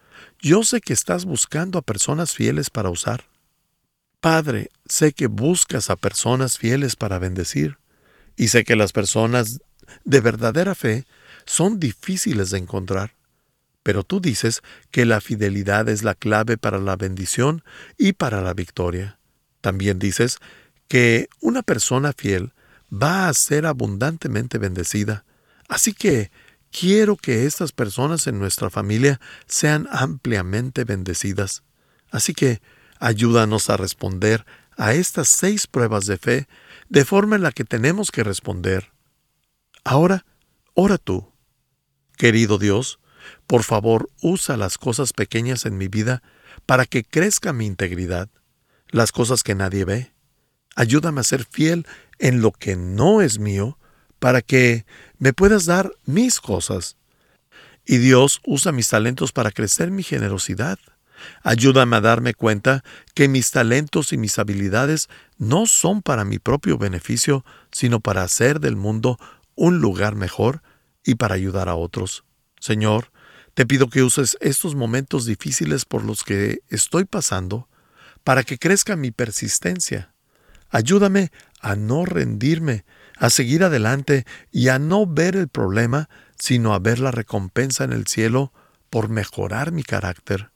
yo 0.40 0.64
sé 0.64 0.80
que 0.80 0.92
estás 0.92 1.24
buscando 1.24 1.78
a 1.78 1.82
personas 1.82 2.32
fieles 2.32 2.68
para 2.68 2.90
usar. 2.90 3.24
Padre, 4.20 4.70
sé 4.86 5.12
que 5.12 5.26
buscas 5.26 5.90
a 5.90 5.96
personas 5.96 6.58
fieles 6.58 6.96
para 6.96 7.18
bendecir. 7.18 7.78
Y 8.36 8.48
sé 8.48 8.64
que 8.64 8.76
las 8.76 8.92
personas 8.92 9.60
de 10.04 10.20
verdadera 10.20 10.74
fe 10.74 11.06
son 11.44 11.80
difíciles 11.80 12.50
de 12.50 12.58
encontrar. 12.58 13.14
Pero 13.82 14.04
tú 14.04 14.20
dices 14.20 14.62
que 14.90 15.04
la 15.04 15.20
fidelidad 15.20 15.88
es 15.88 16.02
la 16.02 16.14
clave 16.14 16.56
para 16.56 16.78
la 16.78 16.96
bendición 16.96 17.64
y 17.98 18.12
para 18.12 18.40
la 18.40 18.54
victoria. 18.54 19.18
También 19.60 19.98
dices 19.98 20.38
que 20.88 21.28
una 21.40 21.62
persona 21.62 22.12
fiel 22.12 22.52
va 22.92 23.28
a 23.28 23.34
ser 23.34 23.66
abundantemente 23.66 24.58
bendecida. 24.58 25.24
Así 25.68 25.94
que 25.94 26.30
quiero 26.70 27.16
que 27.16 27.46
estas 27.46 27.72
personas 27.72 28.26
en 28.26 28.38
nuestra 28.38 28.70
familia 28.70 29.20
sean 29.46 29.88
ampliamente 29.90 30.84
bendecidas. 30.84 31.62
Así 32.10 32.34
que 32.34 32.60
ayúdanos 32.98 33.70
a 33.70 33.76
responder 33.76 34.44
a 34.76 34.94
estas 34.94 35.28
seis 35.28 35.66
pruebas 35.66 36.06
de 36.06 36.18
fe 36.18 36.48
de 36.88 37.04
forma 37.04 37.36
en 37.36 37.42
la 37.42 37.52
que 37.52 37.64
tenemos 37.64 38.10
que 38.10 38.22
responder. 38.22 38.91
Ahora, 39.84 40.24
ora 40.74 40.98
tú. 40.98 41.32
Querido 42.16 42.58
Dios, 42.58 43.00
por 43.46 43.62
favor 43.62 44.10
usa 44.20 44.56
las 44.56 44.78
cosas 44.78 45.12
pequeñas 45.12 45.66
en 45.66 45.76
mi 45.76 45.88
vida 45.88 46.22
para 46.66 46.86
que 46.86 47.04
crezca 47.04 47.52
mi 47.52 47.66
integridad, 47.66 48.28
las 48.88 49.12
cosas 49.12 49.42
que 49.42 49.54
nadie 49.54 49.84
ve. 49.84 50.12
Ayúdame 50.76 51.20
a 51.20 51.24
ser 51.24 51.44
fiel 51.44 51.86
en 52.18 52.40
lo 52.40 52.52
que 52.52 52.76
no 52.76 53.20
es 53.20 53.38
mío, 53.38 53.78
para 54.18 54.40
que 54.40 54.86
me 55.18 55.32
puedas 55.32 55.66
dar 55.66 55.92
mis 56.04 56.40
cosas. 56.40 56.96
Y 57.84 57.98
Dios 57.98 58.40
usa 58.46 58.70
mis 58.70 58.88
talentos 58.88 59.32
para 59.32 59.50
crecer 59.50 59.90
mi 59.90 60.04
generosidad. 60.04 60.78
Ayúdame 61.42 61.96
a 61.96 62.00
darme 62.00 62.32
cuenta 62.32 62.84
que 63.14 63.28
mis 63.28 63.50
talentos 63.50 64.12
y 64.12 64.18
mis 64.18 64.38
habilidades 64.38 65.08
no 65.38 65.66
son 65.66 66.02
para 66.02 66.24
mi 66.24 66.38
propio 66.38 66.78
beneficio, 66.78 67.44
sino 67.72 68.00
para 68.00 68.22
hacer 68.22 68.60
del 68.60 68.76
mundo 68.76 69.18
un 69.54 69.78
lugar 69.78 70.14
mejor 70.14 70.62
y 71.04 71.16
para 71.16 71.34
ayudar 71.34 71.68
a 71.68 71.74
otros. 71.74 72.24
Señor, 72.60 73.12
te 73.54 73.66
pido 73.66 73.88
que 73.88 74.02
uses 74.02 74.36
estos 74.40 74.74
momentos 74.74 75.26
difíciles 75.26 75.84
por 75.84 76.04
los 76.04 76.24
que 76.24 76.60
estoy 76.68 77.04
pasando 77.04 77.68
para 78.24 78.44
que 78.44 78.58
crezca 78.58 78.96
mi 78.96 79.10
persistencia. 79.10 80.14
Ayúdame 80.70 81.30
a 81.60 81.76
no 81.76 82.06
rendirme, 82.06 82.84
a 83.18 83.30
seguir 83.30 83.62
adelante 83.62 84.24
y 84.50 84.68
a 84.68 84.78
no 84.78 85.06
ver 85.06 85.36
el 85.36 85.48
problema, 85.48 86.08
sino 86.38 86.72
a 86.72 86.78
ver 86.78 86.98
la 86.98 87.10
recompensa 87.10 87.84
en 87.84 87.92
el 87.92 88.06
cielo 88.06 88.52
por 88.88 89.08
mejorar 89.08 89.70
mi 89.72 89.82
carácter. 89.82 90.50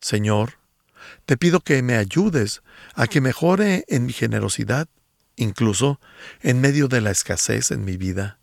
Señor, 0.00 0.54
te 1.26 1.36
pido 1.36 1.60
que 1.60 1.82
me 1.82 1.96
ayudes 1.96 2.62
a 2.94 3.06
que 3.06 3.20
mejore 3.20 3.84
en 3.88 4.06
mi 4.06 4.12
generosidad, 4.12 4.88
incluso 5.40 6.00
en 6.42 6.60
medio 6.60 6.88
de 6.88 7.00
la 7.00 7.10
escasez 7.10 7.70
en 7.70 7.84
mi 7.84 7.96
vida. 7.96 8.38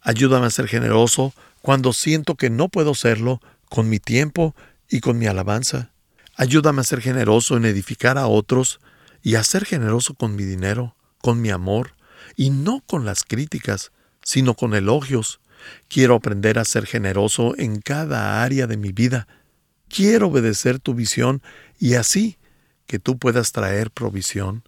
Ayúdame 0.00 0.46
a 0.46 0.50
ser 0.50 0.68
generoso 0.68 1.34
cuando 1.62 1.92
siento 1.92 2.36
que 2.36 2.50
no 2.50 2.68
puedo 2.68 2.94
serlo 2.94 3.40
con 3.68 3.88
mi 3.88 3.98
tiempo 3.98 4.54
y 4.88 5.00
con 5.00 5.18
mi 5.18 5.26
alabanza. 5.26 5.90
Ayúdame 6.36 6.80
a 6.80 6.84
ser 6.84 7.00
generoso 7.00 7.56
en 7.56 7.64
edificar 7.64 8.16
a 8.16 8.26
otros 8.26 8.80
y 9.22 9.34
a 9.34 9.42
ser 9.42 9.64
generoso 9.64 10.14
con 10.14 10.36
mi 10.36 10.44
dinero, 10.44 10.94
con 11.20 11.40
mi 11.40 11.50
amor, 11.50 11.94
y 12.36 12.50
no 12.50 12.82
con 12.86 13.04
las 13.04 13.24
críticas, 13.24 13.90
sino 14.22 14.54
con 14.54 14.74
elogios. 14.74 15.40
Quiero 15.88 16.14
aprender 16.14 16.58
a 16.58 16.64
ser 16.64 16.86
generoso 16.86 17.54
en 17.58 17.80
cada 17.80 18.42
área 18.44 18.66
de 18.66 18.76
mi 18.76 18.92
vida. 18.92 19.26
Quiero 19.88 20.28
obedecer 20.28 20.78
tu 20.78 20.94
visión 20.94 21.42
y 21.78 21.94
así 21.94 22.38
que 22.86 22.98
tú 22.98 23.18
puedas 23.18 23.52
traer 23.52 23.90
provisión. 23.90 24.62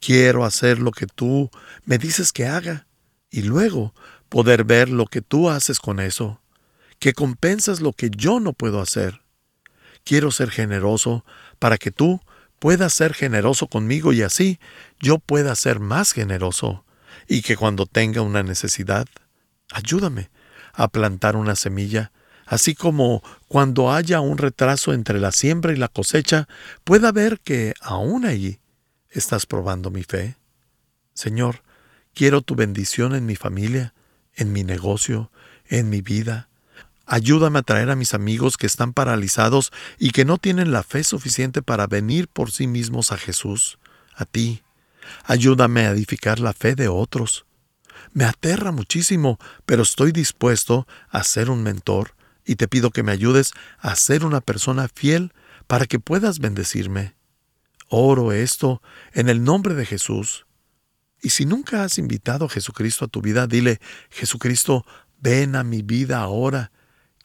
Quiero 0.00 0.44
hacer 0.44 0.78
lo 0.78 0.92
que 0.92 1.06
tú 1.06 1.50
me 1.84 1.98
dices 1.98 2.32
que 2.32 2.46
haga 2.46 2.86
y 3.30 3.42
luego 3.42 3.94
poder 4.28 4.64
ver 4.64 4.88
lo 4.88 5.06
que 5.06 5.22
tú 5.22 5.50
haces 5.50 5.80
con 5.80 6.00
eso, 6.00 6.40
que 6.98 7.12
compensas 7.12 7.80
lo 7.80 7.92
que 7.92 8.10
yo 8.10 8.40
no 8.40 8.52
puedo 8.52 8.80
hacer. 8.80 9.22
Quiero 10.04 10.30
ser 10.30 10.50
generoso 10.50 11.24
para 11.58 11.78
que 11.78 11.90
tú 11.90 12.20
puedas 12.58 12.92
ser 12.94 13.14
generoso 13.14 13.66
conmigo 13.66 14.12
y 14.12 14.22
así 14.22 14.58
yo 15.00 15.18
pueda 15.18 15.54
ser 15.54 15.80
más 15.80 16.12
generoso, 16.12 16.84
y 17.26 17.42
que 17.42 17.56
cuando 17.56 17.86
tenga 17.86 18.22
una 18.22 18.42
necesidad, 18.42 19.06
ayúdame 19.70 20.30
a 20.72 20.88
plantar 20.88 21.36
una 21.36 21.56
semilla, 21.56 22.12
así 22.46 22.74
como 22.74 23.22
cuando 23.48 23.92
haya 23.92 24.20
un 24.20 24.38
retraso 24.38 24.92
entre 24.92 25.20
la 25.20 25.32
siembra 25.32 25.72
y 25.72 25.76
la 25.76 25.88
cosecha, 25.88 26.48
pueda 26.84 27.12
ver 27.12 27.40
que 27.40 27.74
aún 27.80 28.24
allí 28.24 28.60
estás 29.10 29.46
probando 29.46 29.90
mi 29.90 30.02
fe. 30.02 30.36
Señor, 31.14 31.62
quiero 32.14 32.42
tu 32.42 32.54
bendición 32.54 33.14
en 33.14 33.26
mi 33.26 33.36
familia, 33.36 33.94
en 34.34 34.52
mi 34.52 34.64
negocio, 34.64 35.30
en 35.66 35.90
mi 35.90 36.00
vida. 36.00 36.48
Ayúdame 37.06 37.60
a 37.60 37.62
traer 37.62 37.90
a 37.90 37.96
mis 37.96 38.14
amigos 38.14 38.56
que 38.56 38.66
están 38.66 38.92
paralizados 38.92 39.72
y 39.98 40.10
que 40.10 40.24
no 40.24 40.38
tienen 40.38 40.72
la 40.72 40.82
fe 40.82 41.04
suficiente 41.04 41.62
para 41.62 41.86
venir 41.86 42.28
por 42.28 42.52
sí 42.52 42.66
mismos 42.66 43.12
a 43.12 43.18
Jesús, 43.18 43.78
a 44.14 44.24
ti. 44.24 44.62
Ayúdame 45.24 45.86
a 45.86 45.90
edificar 45.90 46.38
la 46.38 46.52
fe 46.52 46.74
de 46.74 46.88
otros. 46.88 47.46
Me 48.12 48.24
aterra 48.24 48.72
muchísimo, 48.72 49.38
pero 49.64 49.82
estoy 49.82 50.12
dispuesto 50.12 50.86
a 51.08 51.24
ser 51.24 51.50
un 51.50 51.62
mentor 51.62 52.14
y 52.44 52.56
te 52.56 52.68
pido 52.68 52.90
que 52.90 53.02
me 53.02 53.12
ayudes 53.12 53.52
a 53.78 53.94
ser 53.96 54.24
una 54.24 54.40
persona 54.40 54.88
fiel 54.88 55.32
para 55.66 55.86
que 55.86 55.98
puedas 55.98 56.38
bendecirme. 56.38 57.17
Oro 57.88 58.32
esto 58.32 58.82
en 59.12 59.28
el 59.28 59.42
nombre 59.42 59.74
de 59.74 59.86
Jesús. 59.86 60.46
Y 61.20 61.30
si 61.30 61.46
nunca 61.46 61.82
has 61.82 61.98
invitado 61.98 62.46
a 62.46 62.48
Jesucristo 62.48 63.04
a 63.04 63.08
tu 63.08 63.20
vida, 63.20 63.46
dile, 63.46 63.80
Jesucristo, 64.10 64.84
ven 65.20 65.56
a 65.56 65.64
mi 65.64 65.82
vida 65.82 66.20
ahora. 66.20 66.70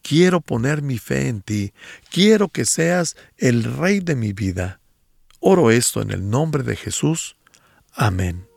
Quiero 0.01 0.41
poner 0.41 0.81
mi 0.81 0.97
fe 0.97 1.27
en 1.27 1.41
ti. 1.41 1.73
Quiero 2.09 2.49
que 2.49 2.65
seas 2.65 3.15
el 3.37 3.63
Rey 3.63 3.99
de 3.99 4.15
mi 4.15 4.33
vida. 4.33 4.79
Oro 5.39 5.71
esto 5.71 6.01
en 6.01 6.11
el 6.11 6.29
nombre 6.29 6.63
de 6.63 6.75
Jesús. 6.75 7.35
Amén. 7.93 8.47